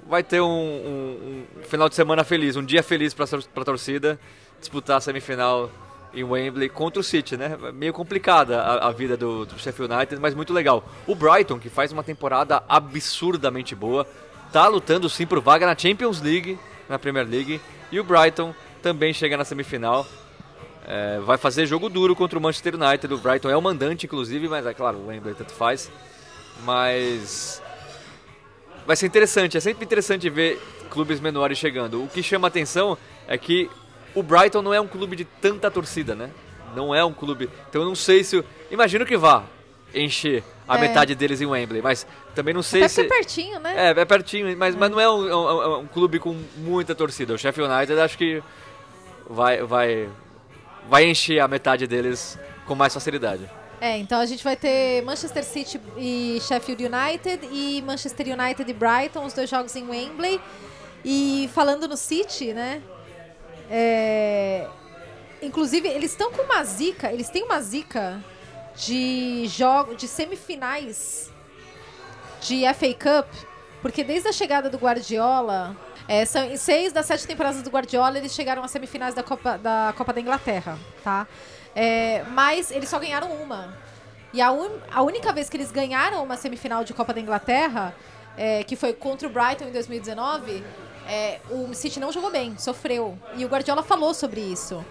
[0.07, 4.17] Vai ter um, um- um final de semana feliz, um dia feliz para a torcida,
[4.59, 5.69] disputar a semifinal
[6.13, 7.57] em Wembley contra o City, né?
[7.73, 10.83] Meio complicada a, a vida do, do Sheffield United, mas muito legal.
[11.05, 14.07] O Brighton, que faz uma temporada absurdamente boa,
[14.53, 16.57] tá lutando sim por vaga na Champions League,
[16.87, 17.59] na Premier League,
[17.91, 20.07] e o Brighton também chega na semifinal.
[20.89, 23.13] É, vai fazer jogo duro contra o Manchester United.
[23.13, 25.91] O Brighton é o mandante, inclusive, mas é claro, o Wembley tanto faz.
[26.63, 27.61] Mas
[28.85, 32.03] vai ser interessante, é sempre interessante ver clubes menores chegando.
[32.03, 33.69] O que chama atenção é que
[34.15, 36.29] o Brighton não é um clube de tanta torcida, né?
[36.75, 37.49] Não é um clube.
[37.69, 38.43] Então eu não sei se.
[38.71, 39.43] Imagino que vá
[39.93, 40.81] encher a É.
[40.81, 43.01] metade deles em Wembley, mas também não sei Até se.
[43.01, 43.73] é pertinho, né?
[43.91, 47.33] É, é pertinho, mas, mas não é um, um- um clube com muita torcida.
[47.33, 48.41] O Sheffield United acho que
[49.29, 50.09] vai, vai,
[50.89, 53.49] vai encher a metade deles com mais facilidade.
[53.79, 58.73] É, então a gente vai ter Manchester City e Sheffield United e Manchester United e
[58.73, 60.41] Brighton, os dois jogos em Wembley.
[61.05, 62.81] E falando no City, né?
[63.69, 64.67] é,
[65.41, 68.23] Inclusive, eles estão com uma zica, eles têm uma zica
[68.75, 71.31] de jogo, de semifinais
[72.41, 73.31] de FA Cup,
[73.81, 75.75] porque desde a chegada do Guardiola,
[76.07, 79.57] é, são, em seis das sete temporadas do Guardiola, eles chegaram às semifinais da Copa
[79.57, 81.27] da, Copa da Inglaterra, tá?
[81.75, 83.77] É, mas eles só ganharam uma.
[84.33, 87.93] E a, un- a única vez que eles ganharam uma semifinal de Copa da Inglaterra,
[88.37, 90.63] é, que foi contra o Brighton em 2019,
[91.07, 93.17] é, o City não jogou bem, sofreu.
[93.35, 94.83] E o Guardiola falou sobre isso.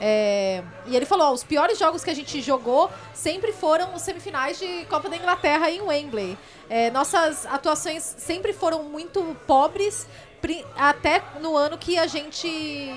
[0.00, 4.02] É, e ele falou: ó, os piores jogos que a gente jogou sempre foram os
[4.02, 6.36] semifinais de Copa da Inglaterra em Wembley.
[6.68, 10.06] É, nossas atuações sempre foram muito pobres,
[10.76, 12.48] até no ano que a gente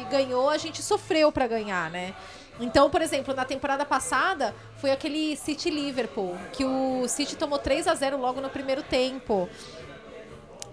[0.10, 2.14] ganhou, a gente sofreu para ganhar, né?
[2.60, 7.88] Então, por exemplo, na temporada passada foi aquele City Liverpool, que o City tomou 3
[7.88, 9.48] a 0 logo no primeiro tempo.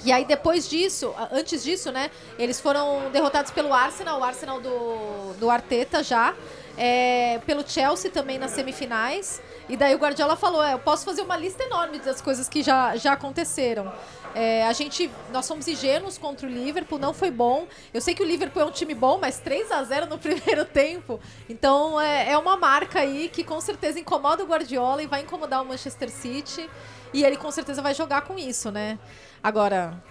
[0.05, 5.35] E aí depois disso, antes disso, né, eles foram derrotados pelo Arsenal, o Arsenal do,
[5.39, 6.35] do Arteta já,
[6.77, 9.41] é, pelo Chelsea também nas semifinais.
[9.68, 12.62] E daí o Guardiola falou, é, eu posso fazer uma lista enorme das coisas que
[12.62, 13.93] já, já aconteceram.
[14.35, 17.66] É, a gente, nós fomos ingênuos contra o Liverpool, não foi bom.
[17.93, 20.64] Eu sei que o Liverpool é um time bom, mas 3 a 0 no primeiro
[20.64, 21.20] tempo.
[21.49, 25.62] Então é, é uma marca aí que com certeza incomoda o Guardiola e vai incomodar
[25.62, 26.68] o Manchester City.
[27.12, 28.99] E ele com certeza vai jogar com isso, né?
[29.41, 30.03] Agora,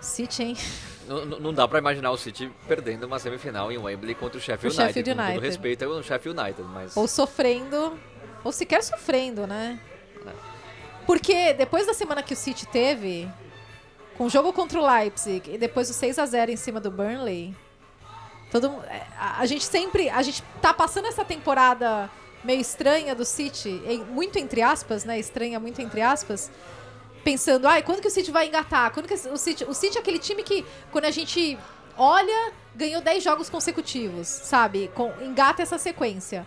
[0.00, 0.56] City, hein?
[1.06, 4.76] Não, não- dá pra imaginar o City perdendo uma semifinal em Wembley contra o Sheffield
[4.76, 4.98] O United.
[5.00, 5.46] Sheffield Com todo United.
[5.46, 6.96] respeito ao Sheffield United, mas...
[6.96, 7.98] Ou sofrendo,
[8.44, 9.78] ou sequer sofrendo, né?
[11.06, 13.28] Porque depois da semana que o City teve,
[14.16, 16.90] com o jogo contra o Leipzig e depois o 6 a 0 em cima do
[16.90, 17.54] Burnley,
[18.50, 22.08] todo é, a, gente sempre, a gente tá passando essa temporada
[22.44, 23.80] meio estranha do City,
[24.10, 25.18] muito entre aspas, né?
[25.18, 26.50] Estranha muito entre aspas.
[27.24, 28.90] Pensando, ai, quando que o City vai engatar?
[28.92, 31.56] Quando que o City, o City é aquele time que quando a gente
[31.96, 34.90] olha, ganhou 10 jogos consecutivos, sabe?
[34.94, 36.46] Com, engata essa sequência.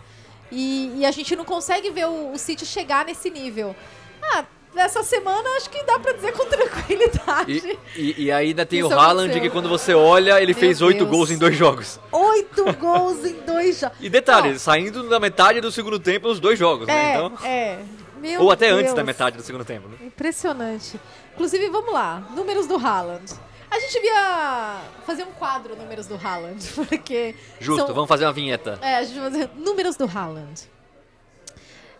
[0.50, 3.74] E, e a gente não consegue ver o, o City chegar nesse nível.
[4.22, 7.78] Ah, nessa semana acho que dá pra dizer com tranquilidade.
[7.96, 9.42] E, e- e ainda tem Isso o Haaland, aconteceu.
[9.42, 11.98] que quando você olha, ele Meu fez oito gols em dois jogos.
[12.12, 13.96] Oito gols em dois jogos.
[14.00, 16.94] E detalhe, saindo da metade do segundo tempo nos dois jogos, né?
[16.94, 17.32] É, Então...
[17.44, 17.78] é.
[18.20, 18.94] Meu Ou até antes Deus.
[18.96, 19.96] da metade do segundo tempo, né?
[20.02, 20.98] Impressionante.
[21.34, 22.20] Inclusive, vamos lá.
[22.34, 23.32] Números do Haaland.
[23.70, 27.34] A gente devia fazer um quadro números do Haaland, porque.
[27.60, 28.78] Justo, são- vamos fazer uma vinheta.
[28.80, 30.62] É, a gente vai fazer números do Haaland.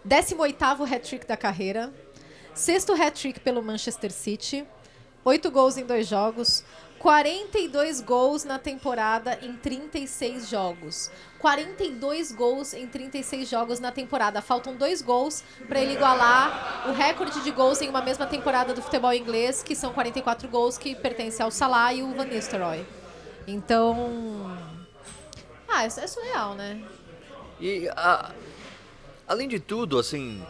[0.09, 1.93] 18º hat-trick da carreira.
[2.55, 4.65] Sexto hat-trick pelo Manchester City.
[5.25, 6.63] Oito gols em dois jogos.
[7.11, 11.09] 42 gols na temporada em 36 jogos.
[11.39, 14.43] 42 gols em 36 jogos na temporada.
[14.43, 18.83] Faltam dois gols para ele igualar o recorde de gols em uma mesma temporada do
[18.83, 22.85] futebol inglês, que são 44 gols que pertence ao Salah e o Van Nistelrooy.
[23.47, 24.59] Então,
[25.69, 26.83] ah, é, é surreal, né?
[27.61, 28.33] E a-
[29.29, 30.45] além de tudo, assim,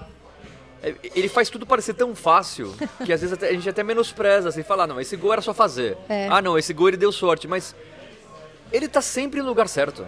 [1.15, 2.75] ele faz tudo parecer tão fácil
[3.05, 5.53] que às vezes até- a gente até menospreza, assim, fala, não, esse gol era só
[5.55, 5.97] fazer.
[6.09, 6.29] É.
[6.31, 7.75] Ah, não, esse gol ele deu sorte, mas
[8.73, 10.07] ele tá sempre no lugar certo.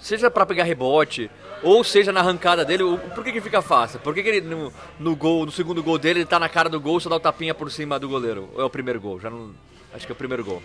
[0.00, 1.30] Seja pra pegar rebote,
[1.62, 3.98] ou seja na arrancada dele, por que que fica fácil?
[4.00, 6.68] Por que, que ele no, no gol, no segundo gol dele, ele tá na cara
[6.68, 8.48] do gol, só dá o tapinha por cima do goleiro?
[8.54, 9.18] Ou é o primeiro gol?
[9.18, 9.52] Já não.
[9.94, 10.62] Acho que é o primeiro gol.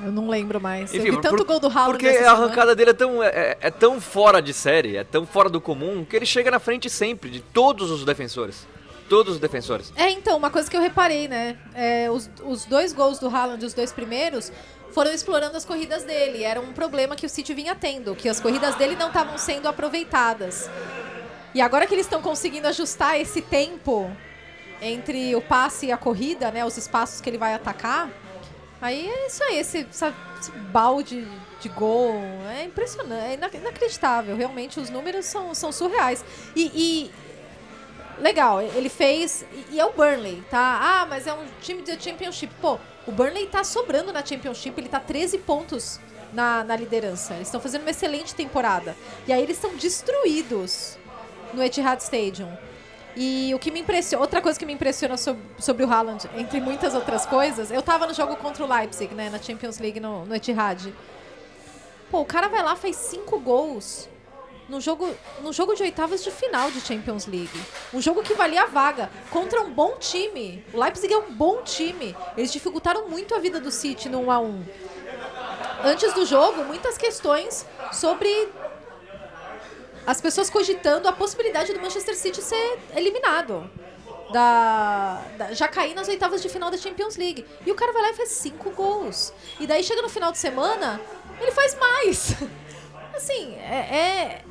[0.00, 0.92] Eu não lembro mais.
[0.92, 3.56] eu Enfim, vi tanto por- gol do Haaland Porque a arrancada dele é tão, é,
[3.60, 6.90] é tão fora de série, é tão fora do comum, que ele chega na frente
[6.90, 8.66] sempre, de todos os defensores.
[9.08, 9.92] Todos os defensores.
[9.96, 11.56] É, então, uma coisa que eu reparei, né?
[11.74, 14.50] É, os, os dois gols do Haaland, os dois primeiros,
[14.90, 16.42] foram explorando as corridas dele.
[16.42, 19.68] Era um problema que o City vinha tendo, que as corridas dele não estavam sendo
[19.68, 20.68] aproveitadas.
[21.54, 24.10] E agora que eles estão conseguindo ajustar esse tempo
[24.82, 26.64] entre o passe e a corrida, né?
[26.64, 28.10] Os espaços que ele vai atacar.
[28.86, 31.26] Aí é isso aí, esse, essa- esse balde
[31.60, 32.14] de gol.
[32.56, 34.36] É impressionante, é ina- inacreditável.
[34.36, 36.24] Realmente, os números são, são surreais.
[36.54, 37.10] E, e
[38.20, 39.44] legal, ele fez.
[39.52, 40.78] E, e é o Burnley, tá?
[40.80, 42.52] Ah, mas é um time de Championship.
[42.60, 45.98] Pô, o Burnley tá sobrando na Championship, ele tá 13 pontos
[46.32, 47.34] na, na liderança.
[47.34, 48.96] Eles estão fazendo uma excelente temporada.
[49.26, 50.96] E aí eles estão destruídos
[51.52, 52.56] no Etihad Stadium.
[53.16, 56.60] E o que me impressiona, outra coisa que me impressiona sobre, sobre o Haaland, entre
[56.60, 60.26] muitas outras coisas, eu tava no jogo contra o Leipzig, né, na Champions League no,
[60.26, 60.92] no Etihad.
[62.10, 64.06] Pô, o cara vai lá, faz cinco gols
[64.68, 65.08] no jogo,
[65.40, 67.60] no jogo de oitavas de final de Champions League.
[67.94, 70.62] Um jogo que valia a vaga contra um bom time.
[70.74, 72.14] O Leipzig é um bom time.
[72.36, 74.64] Eles dificultaram muito a vida do City no 1 a 1.
[75.84, 78.28] Antes do jogo, muitas questões sobre
[80.06, 83.68] as pessoas cogitando a possibilidade do Manchester City ser eliminado.
[84.32, 87.44] Da, da- já cair nas oitavas de final da Champions League.
[87.64, 89.32] E o cara vai lá e faz cinco gols.
[89.60, 91.00] E daí chega no final de semana,
[91.40, 92.34] ele faz mais.
[93.14, 93.96] Assim, é.
[93.96, 94.42] é-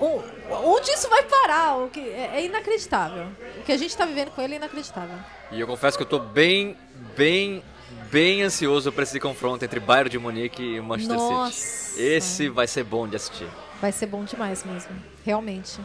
[0.00, 1.76] onde isso vai parar?
[1.78, 3.26] O que, é, é inacreditável.
[3.60, 5.16] O que a gente tá vivendo com ele é inacreditável.
[5.52, 6.76] E eu confesso que eu tô bem,
[7.16, 7.62] bem,
[8.10, 11.52] bem ansioso pra esse confronto entre Bayern de Munique e Manchester Nossa.
[11.52, 12.02] City.
[12.02, 13.48] Esse vai ser bom de assistir.
[13.80, 14.90] Vai ser bom demais mesmo,
[15.24, 15.80] realmente.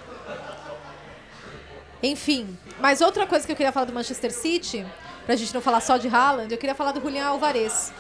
[2.02, 4.86] Enfim, mas outra coisa que eu queria falar do Manchester City,
[5.26, 7.94] pra gente não falar só de Haaland, eu queria falar do Julián Alvarez.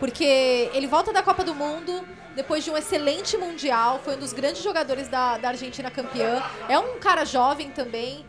[0.00, 4.32] Porque ele volta da Copa do Mundo depois de um excelente Mundial, foi um dos
[4.32, 6.42] grandes jogadores da, da Argentina campeã.
[6.68, 8.24] É um cara jovem também.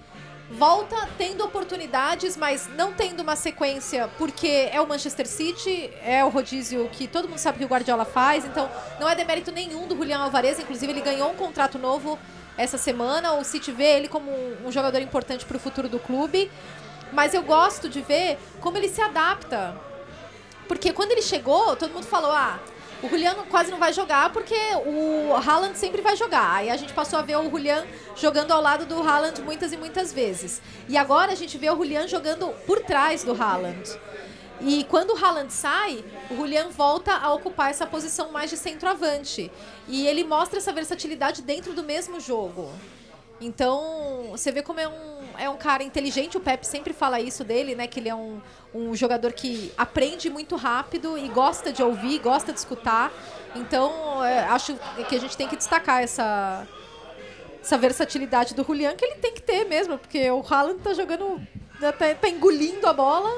[0.58, 6.30] Volta tendo oportunidades, mas não tendo uma sequência, porque é o Manchester City, é o
[6.30, 9.96] rodízio que todo mundo sabe que o Guardiola faz, então não é demérito nenhum do
[9.96, 12.20] Julián Alvarez, inclusive ele ganhou um contrato novo
[12.58, 14.32] essa semana, o City vê ele como
[14.64, 16.52] um jogador importante para o futuro do clube,
[17.12, 19.76] mas eu gosto de ver como ele se adapta
[20.68, 22.60] porque quando ele chegou, todo mundo falou: ah,
[23.04, 26.56] o Julian quase não vai jogar porque o Haaland sempre vai jogar.
[26.56, 27.86] Aí a gente passou a ver o Julian
[28.16, 30.62] jogando ao lado do Haaland muitas e muitas vezes.
[30.88, 34.00] E agora a gente vê o Julian jogando por trás do Haaland.
[34.62, 39.52] E quando o Haaland sai, o Julian volta a ocupar essa posição mais de centroavante.
[39.90, 42.72] E ele mostra essa versatilidade dentro do mesmo jogo.
[43.46, 47.44] Então, você vê como é um, é um cara inteligente, o Pep sempre fala isso
[47.44, 47.88] dele, né?
[47.88, 48.42] Que ele é um,
[48.74, 53.12] um jogador que aprende muito rápido e gosta de ouvir, gosta de escutar.
[53.56, 54.76] Então, é, acho
[55.10, 56.66] que a gente tem que destacar essa,
[57.62, 61.42] essa versatilidade do Julian, que ele tem que ter mesmo, porque o Haaland tá jogando,
[61.80, 63.30] tá, tá engolindo a bola,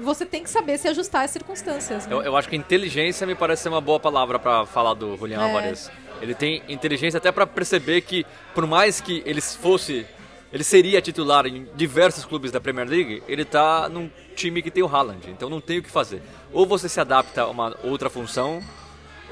[0.00, 2.06] você tem que saber se ajustar às circunstâncias.
[2.06, 2.14] né?
[2.14, 5.40] Eu, eu acho que inteligência me parece ser uma boa palavra para falar do Julian
[5.40, 5.44] É.
[5.44, 5.90] Alvarez.
[6.22, 10.06] Ele tem inteligência até para perceber que, por mais que ele fosse,
[10.52, 14.84] ele seria titular em diversos clubes da Premier League, ele tá num time que tem
[14.84, 16.22] o Haaland, então não tem o que fazer.
[16.52, 18.62] Ou você se adapta a uma outra função,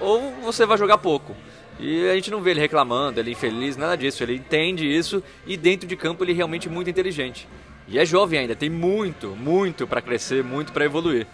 [0.00, 1.36] ou você vai jogar pouco.
[1.78, 4.22] E a gente não vê ele reclamando, ele infeliz, nada disso.
[4.22, 7.48] Ele entende isso e dentro de campo ele é realmente muito inteligente.
[7.86, 11.26] E é jovem ainda, tem muito, muito para crescer, muito para evoluir.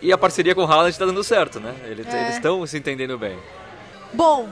[0.00, 1.74] E a parceria com o Haaland está dando certo, né?
[1.84, 1.90] É.
[1.90, 3.38] Eles estão se entendendo bem.
[4.12, 4.50] Bom,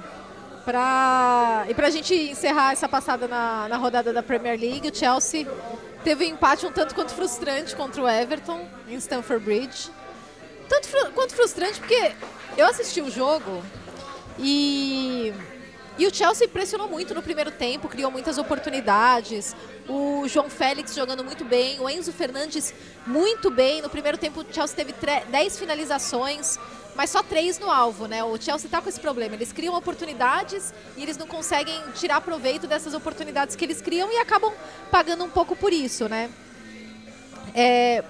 [0.64, 1.66] pra...
[1.68, 5.46] e pra gente encerrar essa passada na, na rodada da Premier League, o Chelsea
[6.02, 9.90] teve um empate um tanto quanto frustrante contra o Everton em Stamford Bridge.
[10.68, 12.12] Tanto fru- quanto frustrante porque
[12.56, 13.62] eu assisti o jogo
[14.38, 15.32] e
[15.98, 19.54] e o Chelsea pressionou muito no primeiro tempo, criou muitas oportunidades.
[19.86, 22.72] O João Félix jogando muito bem, o Enzo Fernandes
[23.06, 23.82] muito bem.
[23.82, 26.58] No primeiro tempo, o Chelsea teve tre- 10 finalizações,
[27.00, 28.22] mas só 3 no alvo, né?
[28.22, 29.34] O Chelsea está com esse problema.
[29.34, 34.18] Eles criam oportunidades e eles não conseguem tirar proveito dessas oportunidades que eles criam e
[34.18, 34.52] acabam
[34.90, 36.28] pagando um pouco por isso, né?
[37.54, 38.04] É,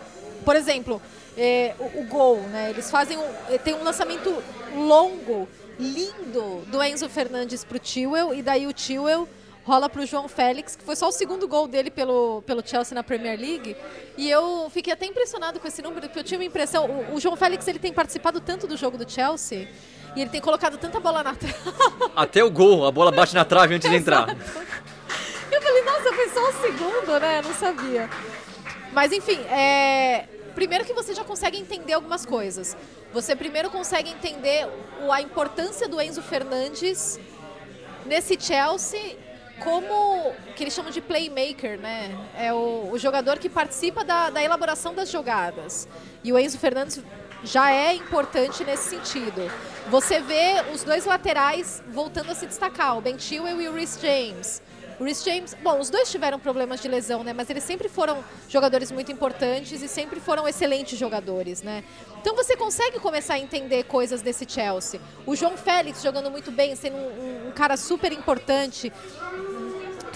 [0.45, 1.01] por exemplo,
[1.38, 2.70] é, o, o gol, né?
[2.70, 4.43] Eles fazem um, eh, tem um lançamento
[4.74, 9.28] longo, lindo do Enzo Fernandes pro Tewell e daí o Tewell
[9.65, 13.03] rola pro João Félix, que foi só o segundo gol dele pelo, pelo Chelsea na
[13.03, 13.77] Premier League.
[14.17, 17.21] E eu fiquei até impressionado com esse número, porque eu tinha uma impressão, o, o
[17.21, 19.69] João Félix ele tem participado tanto do jogo do Chelsea
[20.17, 21.55] e ele tem colocado tanta bola na trave.
[22.17, 24.29] Até o gol, a bola bate na trave antes de entrar.
[25.53, 27.39] Eu falei, nossa, foi só um segundo, né?
[27.39, 28.09] Eu não sabia.
[28.93, 30.27] Mas enfim, é...
[30.55, 32.77] primeiro que você já consegue entender algumas coisas.
[33.13, 34.67] Você primeiro consegue entender
[35.05, 37.21] o- a importância do Enzo Fernandes
[38.07, 39.17] nesse Chelsea
[39.61, 42.17] como que eles chamam de playmaker, né?
[42.37, 45.87] É o, o jogador que participa da, da elaboração das jogadas.
[46.25, 47.01] E o Enzo Fernandes
[47.45, 49.51] já é importante nesse sentido.
[49.89, 54.63] Você vê os dois laterais voltando a se destacar, o Ben e o Rhys James.
[54.99, 57.33] O Rhys James, bom, os dois tiveram problemas de lesão, né?
[57.33, 61.83] Mas eles sempre foram jogadores muito importantes e sempre foram excelentes jogadores, né?
[62.21, 65.01] Então você consegue começar a entender coisas desse Chelsea.
[65.25, 68.93] O João Félix jogando muito bem, sendo um- um cara super importante.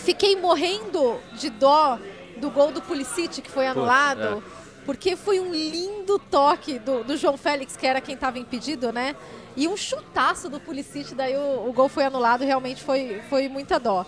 [0.05, 1.99] Fiquei morrendo de dó
[2.37, 4.43] do gol do Pulisic que foi anulado.
[4.85, 9.17] Porque foi um lindo toque do, do João Félix, que era quem estava impedido, né?
[9.57, 13.79] E um chutaço do Pulisic, daí o, o gol foi anulado, realmente foi, foi muita
[13.81, 14.05] dó.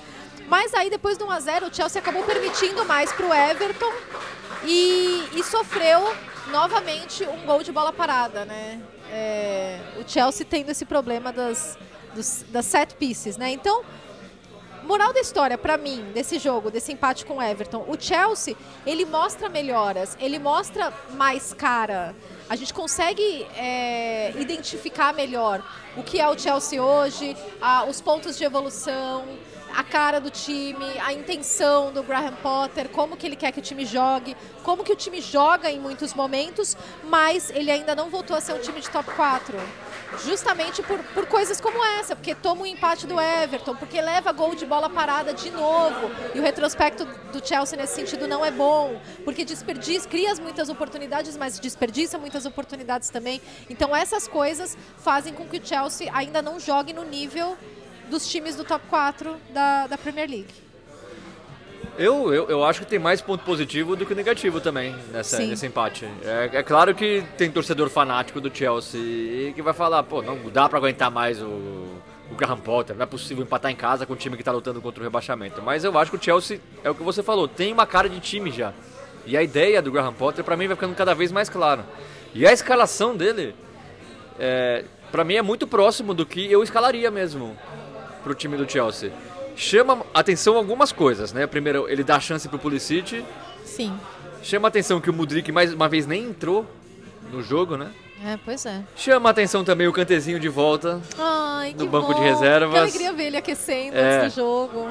[0.49, 3.91] Mas aí depois do 1x0, o Chelsea acabou permitindo mais para o Everton
[4.65, 6.15] e, e sofreu
[6.51, 8.81] novamente um gol de bola parada, né?
[9.11, 11.79] É, o Chelsea tendo esse problema das,
[12.15, 13.51] dos- das set pieces, né?
[13.51, 13.83] Então,
[14.87, 18.57] moral da história para mim desse jogo, desse empate com o Everton, o Chelsea
[18.87, 22.15] ele mostra melhoras, ele mostra mais cara.
[22.49, 25.63] A gente consegue é, identificar melhor
[25.97, 29.25] o que é o Chelsea hoje, a- os pontos de evolução,
[29.75, 33.63] a cara do time, a intenção do Graham Potter, como que ele quer que o
[33.63, 38.37] time jogue, como que o time joga em muitos momentos, mas ele ainda não voltou
[38.37, 39.59] a ser um time de top 4.
[40.25, 44.55] Justamente por, por coisas como essa, porque toma um empate do Everton, porque leva gol
[44.55, 46.11] de bola parada de novo.
[46.35, 51.37] E o retrospecto do Chelsea nesse sentido não é bom, porque desperdiça, cria muitas oportunidades,
[51.37, 53.41] mas desperdiça muitas oportunidades também.
[53.69, 57.57] Então essas coisas fazem com que o Chelsea ainda não jogue no nível
[58.09, 60.66] dos times do top 4 da, da Premier League.
[61.99, 65.47] Eu, eu, eu acho que tem mais ponto positivo do que negativo também nessa, Sim.
[65.47, 66.07] nesse empate.
[66.23, 70.39] É, é claro que tem torcedor fanático do Chelsea e que vai falar, pô, não
[70.51, 71.47] dá pra aguentar mais o,
[72.31, 74.81] o Graham Potter, não é possível empatar em casa com o time que tá lutando
[74.83, 75.63] contra o rebaixamento.
[75.63, 78.21] Mas eu acho que o Chelsea, é o que você falou, tem uma cara de
[78.21, 78.75] time já.
[79.25, 81.85] E a ideia do Graham Potter, pra mim, vai ficando cada vez mais clara.
[82.35, 83.55] E a escalação dele,
[84.39, 87.57] é, para mim, é muito próximo do que eu escalaria mesmo
[88.23, 89.13] pro time do Chelsea.
[89.57, 91.47] Chama atenção algumas coisas, né?
[91.47, 93.25] Primeiro, ele dá chance pro Pulisic.
[93.65, 93.99] Sim.
[94.43, 96.67] Chama atenção que o Mudrik mais uma vez nem entrou
[97.33, 97.91] no jogo, né?
[98.25, 98.83] É, pois é.
[98.95, 101.01] Chama atenção também o Cantezinho de volta.
[101.19, 102.27] Ai, que No banco de bom.
[102.27, 102.73] reservas.
[102.73, 104.19] Que alegria ver ele aquecendo É.
[104.25, 104.89] antes do jogo.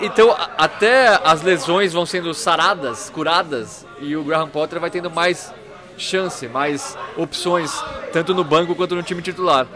[0.00, 5.10] E- então, até as lesões vão sendo saradas, curadas, e o Graham Potter vai tendo
[5.10, 5.52] mais
[5.96, 7.72] chance, mais opções,
[8.12, 9.66] tanto no banco quanto no time titular.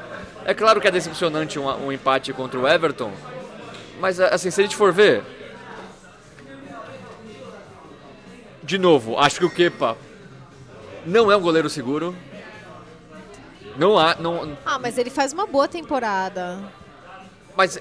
[0.45, 3.12] É claro que é decepcionante um, um empate contra o Everton,
[4.03, 5.23] Mas assim, se a gente for ver.
[8.61, 9.97] De novo, acho que o Kepa
[11.07, 12.12] não é um goleiro seguro.
[13.77, 14.16] Não há.
[14.16, 16.59] Não, Ah, mas ele faz uma boa temporada.
[17.57, 17.81] mas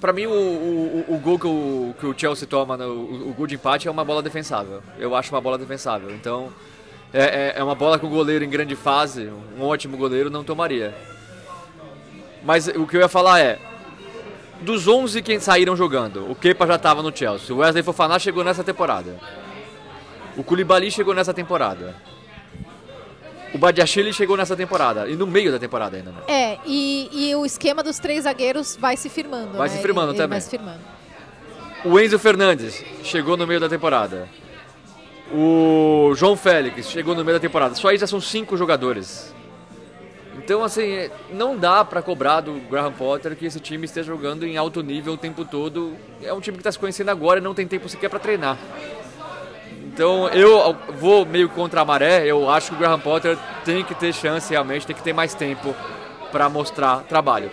[0.00, 3.34] pra mim o, o, o gol que o, que o Chelsea toma, no, o, o
[3.34, 4.82] gol de empate é uma bola defensável.
[4.98, 6.10] Eu acho uma bola defensável.
[6.10, 6.52] Então
[7.12, 10.42] é, é, é uma bola que o goleiro em grande fase, um ótimo goleiro, não
[10.42, 10.92] tomaria.
[12.42, 13.60] Mas o que eu ia falar é,
[14.64, 18.42] dos 11 que saíram jogando, o Kepa já estava no Chelsea, o Wesley Fofana chegou
[18.42, 19.16] nessa temporada.
[20.36, 21.94] O Koulibaly chegou nessa temporada.
[23.54, 26.18] O Badiachile chegou nessa temporada, e no meio da temporada ainda, né?
[26.26, 29.56] É, e, e o esquema dos três zagueiros vai se firmando.
[29.56, 29.76] Vai né?
[29.76, 30.38] se firmando Ele- ele também.
[30.38, 30.80] Vai se firmando.
[31.84, 34.28] O Enzo Fernandes chegou no meio da temporada.
[35.32, 37.74] O João Félix chegou no meio da temporada.
[37.74, 39.34] Só aí já são cinco jogadores.
[40.44, 44.44] Então, assim, é, não dá pra cobrar do Graham Potter que esse time esteja jogando
[44.44, 45.96] em alto nível o tempo todo.
[46.22, 48.58] É um time que está se conhecendo agora e não tem tempo sequer pra treinar.
[49.86, 52.26] Então, eu vou meio contra a maré.
[52.26, 55.34] Eu acho que o Graham Potter tem que ter chance realmente, tem que ter mais
[55.34, 55.74] tempo
[56.30, 57.50] pra mostrar trabalho.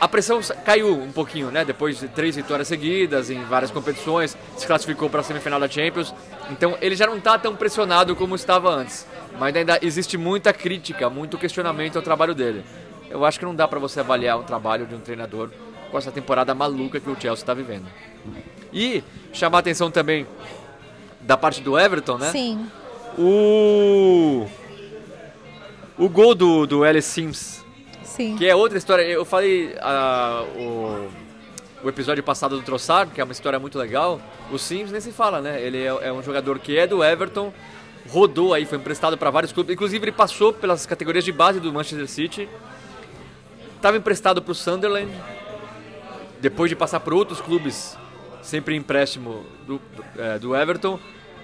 [0.00, 1.64] A pressão caiu um pouquinho, né?
[1.64, 6.14] Depois de três vitórias seguidas em várias competições, se classificou para a semifinal da Champions.
[6.50, 9.06] Então ele já não está tão pressionado como estava antes.
[9.38, 12.64] Mas ainda existe muita crítica, muito questionamento ao trabalho dele.
[13.10, 15.50] Eu acho que não dá para você avaliar o trabalho de um treinador
[15.90, 17.86] com essa temporada maluca que o Chelsea está vivendo.
[18.72, 19.02] E
[19.32, 20.26] chamar a atenção também
[21.20, 22.30] da parte do Everton, né?
[22.30, 22.70] Sim.
[23.18, 24.46] O
[25.98, 27.64] o gol do do Ellis Sims
[28.08, 28.36] Sim.
[28.36, 29.02] que é outra história.
[29.02, 31.08] Eu falei ah, o,
[31.84, 34.20] o episódio passado do Trossard, que é uma história muito legal.
[34.50, 35.60] O Sims nem se fala, né?
[35.62, 37.52] Ele é, é um jogador que é do Everton,
[38.08, 39.74] rodou aí, foi emprestado para vários clubes.
[39.74, 42.48] Inclusive, ele passou pelas categorias de base do Manchester City.
[43.76, 45.12] Estava emprestado para o Sunderland.
[46.40, 47.96] Depois de passar por outros clubes,
[48.42, 49.80] sempre em empréstimo do,
[50.16, 50.98] é, do Everton.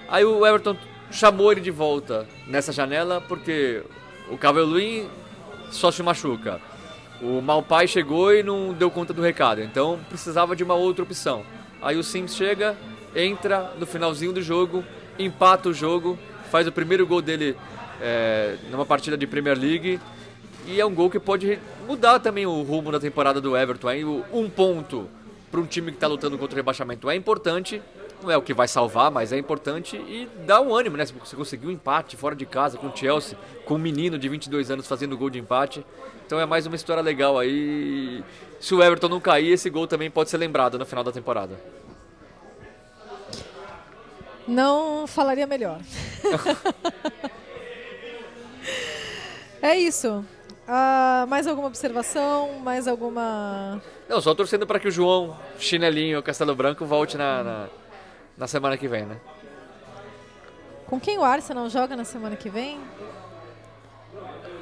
[0.08, 0.76] Aí o Everton
[1.10, 3.82] chamou ele de volta nessa janela porque
[4.30, 5.08] o Calvert-Lewin
[5.74, 6.60] só se machuca.
[7.20, 11.44] O Malpai chegou e não deu conta do recado, então precisava de uma outra opção.
[11.80, 12.76] Aí o Sims chega,
[13.14, 14.84] entra no finalzinho do jogo,
[15.18, 16.18] empata o jogo,
[16.51, 17.56] faz o primeiro gol dele
[18.01, 20.01] é, numa partida de Premier League
[20.66, 23.88] e é um gol que pode mudar também o rumo da temporada do Everton.
[23.88, 25.09] Aí um ponto
[25.51, 27.80] para um time que está lutando contra o rebaixamento é importante,
[28.24, 31.06] não é o que vai salvar, mas é importante e dá um ânimo, né?
[31.06, 34.28] Se você conseguiu um empate fora de casa com o Chelsea, com um menino de
[34.28, 35.84] 22 anos fazendo gol de empate.
[36.26, 38.24] Então é mais uma história legal aí.
[38.59, 41.60] Se o Everton não cair, esse gol também pode ser lembrado no final da temporada.
[44.48, 45.80] Não falaria melhor.
[49.60, 50.24] é isso.
[50.66, 52.59] Ah, mais alguma observação?
[52.60, 53.82] Mais alguma.
[54.09, 57.68] Não, só torcendo para que o João Chinelinho Castelo Branco volte na, na,
[58.36, 59.16] na semana que vem, né?
[60.86, 62.78] Com quem o Arsenal joga na semana que vem?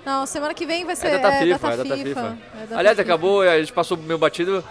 [0.05, 2.05] Não, semana que vem vai ser É data FIFA, data é data FIFA.
[2.05, 2.39] FIFA.
[2.55, 3.09] É data Aliás, FIFA.
[3.09, 4.65] acabou, a gente passou meu batido.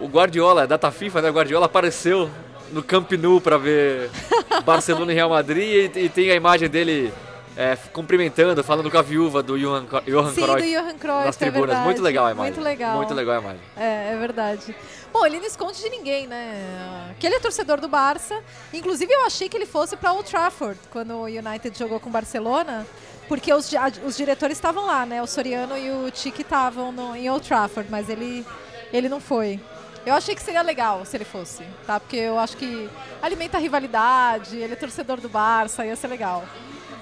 [0.00, 1.30] O Guardiola, é data FIFA, né?
[1.30, 2.30] O Guardiola apareceu
[2.70, 4.10] no Camp Nou para ver
[4.64, 7.12] Barcelona e Real Madrid e, e tem a imagem dele
[7.56, 11.36] é, cumprimentando, falando com a viúva do Johan, Johan Sim, Cruyff do Johan Cruyff, nas
[11.36, 11.66] é tribunas.
[11.66, 11.84] verdade.
[11.84, 12.52] Muito legal a imagem.
[12.52, 12.96] Muito legal.
[12.96, 13.60] Muito legal a imagem.
[13.76, 14.76] É, é verdade.
[15.12, 17.14] Bom, ele não esconde de ninguém, né?
[17.18, 18.42] Que ele é torcedor do Barça.
[18.72, 22.12] Inclusive, eu achei que ele fosse para Old Trafford quando o United jogou com o
[22.12, 22.86] Barcelona,
[23.26, 23.70] porque os,
[24.04, 25.22] os diretores estavam lá, né?
[25.22, 28.46] O Soriano e o Tiki estavam em Old Trafford, mas ele,
[28.92, 29.60] ele não foi.
[30.04, 31.98] Eu achei que seria legal se ele fosse, tá?
[31.98, 32.88] Porque eu acho que
[33.20, 36.44] alimenta a rivalidade, ele é torcedor do Barça, ia ser legal.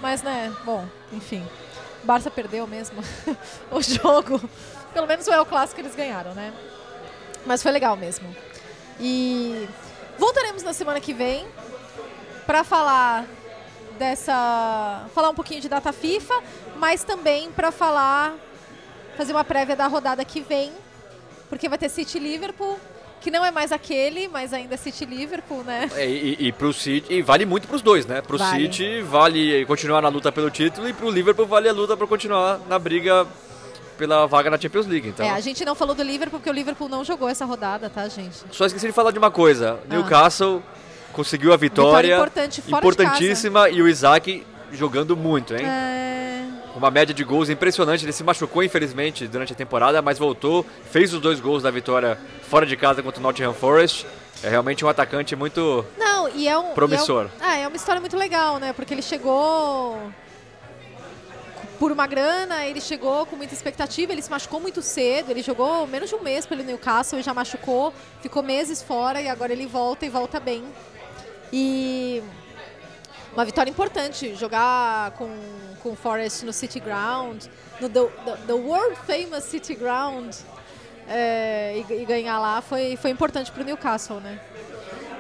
[0.00, 1.46] Mas, né, bom, enfim.
[2.02, 3.02] O Barça perdeu mesmo
[3.70, 4.40] o jogo.
[4.92, 6.52] Pelo menos o El Clássico eles ganharam, né?
[7.46, 8.34] Mas foi legal mesmo.
[9.00, 9.68] E
[10.18, 11.46] voltaremos na semana que vem
[12.46, 13.24] para falar
[13.98, 16.34] dessa, falar um pouquinho de data FIFA,
[16.76, 18.34] mas também para falar
[19.16, 20.70] fazer uma prévia da rodada que vem,
[21.48, 22.78] porque vai ter City Liverpool,
[23.20, 25.90] que não é mais aquele, mas ainda é City Liverpool, né?
[25.94, 28.20] É, e, e pro City, e vale muito pros dois, né?
[28.20, 28.64] Pro Vale.
[28.64, 32.60] City vale continuar na luta pelo título e pro Liverpool vale a luta para continuar
[32.68, 33.26] na briga
[33.96, 35.08] pela vaga na Champions League.
[35.08, 37.88] Então, É, a gente não falou do Liverpool porque o Liverpool não jogou essa rodada,
[37.90, 38.44] tá, gente?
[38.52, 39.78] Só esqueci de falar de uma coisa.
[39.84, 39.94] Ah.
[39.94, 40.62] Newcastle
[41.12, 41.92] conseguiu a vitória.
[41.92, 45.64] Vitória importante, fora de importantíssima e o Isaac jogando muito, hein?
[45.64, 46.44] É,
[46.76, 48.04] Uma média de gols impressionante.
[48.04, 52.18] Ele se machucou, infelizmente, durante a temporada, mas voltou, fez os dois gols da vitória
[52.42, 54.06] fora de casa contra o Nottingham Forest.
[54.42, 55.86] É realmente um atacante muito.
[55.98, 56.74] Não, e é um.
[56.74, 57.24] Promissor.
[57.24, 58.74] e É, um- ah, é uma história muito legal, né?
[58.74, 59.98] Porque ele chegou
[61.78, 65.86] por uma grana, ele chegou com muita expectativa, ele se machucou muito cedo, ele jogou
[65.86, 69.66] menos de um mês pelo Newcastle e já machucou, ficou meses fora e agora ele
[69.66, 70.64] volta e volta bem.
[71.52, 72.22] E
[73.32, 75.30] uma vitória importante, jogar com,
[75.82, 77.44] com o Forest no City Ground,
[77.80, 80.34] no the, the, the World Famous City Ground,
[81.08, 84.40] é, e, e, ganhar lá foi, foi importante para o Newcastle, né?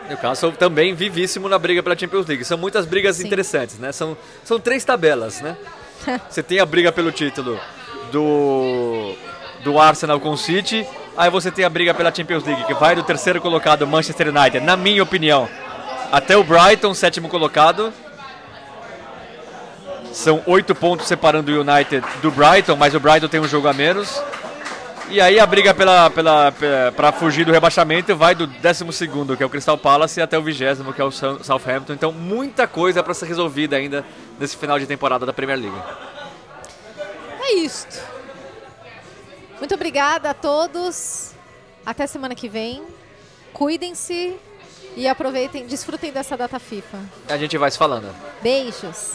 [0.08, 2.44] Newcastle também vivíssimo na briga pela Champions League.
[2.44, 3.26] São muitas brigas Sim.
[3.26, 3.92] interessantes, né?
[3.92, 5.56] São, são três tabelas, né?
[6.28, 7.58] Você tem a briga pelo título
[8.12, 9.14] do,
[9.62, 10.86] do Arsenal com o City,
[11.16, 14.60] aí você tem a briga pela Champions League, que vai do terceiro colocado, Manchester United,
[14.60, 15.48] na minha opinião,
[16.12, 17.92] até o Brighton, sétimo colocado.
[20.12, 23.72] São oito pontos separando o United do Brighton, mas o Brighton tem um jogo a
[23.74, 24.22] menos.
[25.08, 26.52] E aí a briga pela, pela,
[26.96, 30.58] para fugir do rebaixamento vai do 12 que é o Crystal Palace, até o 20
[30.94, 31.92] que é o Southampton.
[31.92, 34.04] Então muita coisa para ser resolvida ainda
[34.38, 35.82] nesse final de temporada da Premier League.
[37.40, 38.02] É isto.
[39.58, 41.32] Muito obrigada a todos.
[41.84, 42.82] Até semana que vem.
[43.52, 44.36] Cuidem-se
[44.96, 46.98] e aproveitem, desfrutem dessa data FIFA.
[47.28, 48.12] A gente vai se falando.
[48.42, 49.14] Beijos.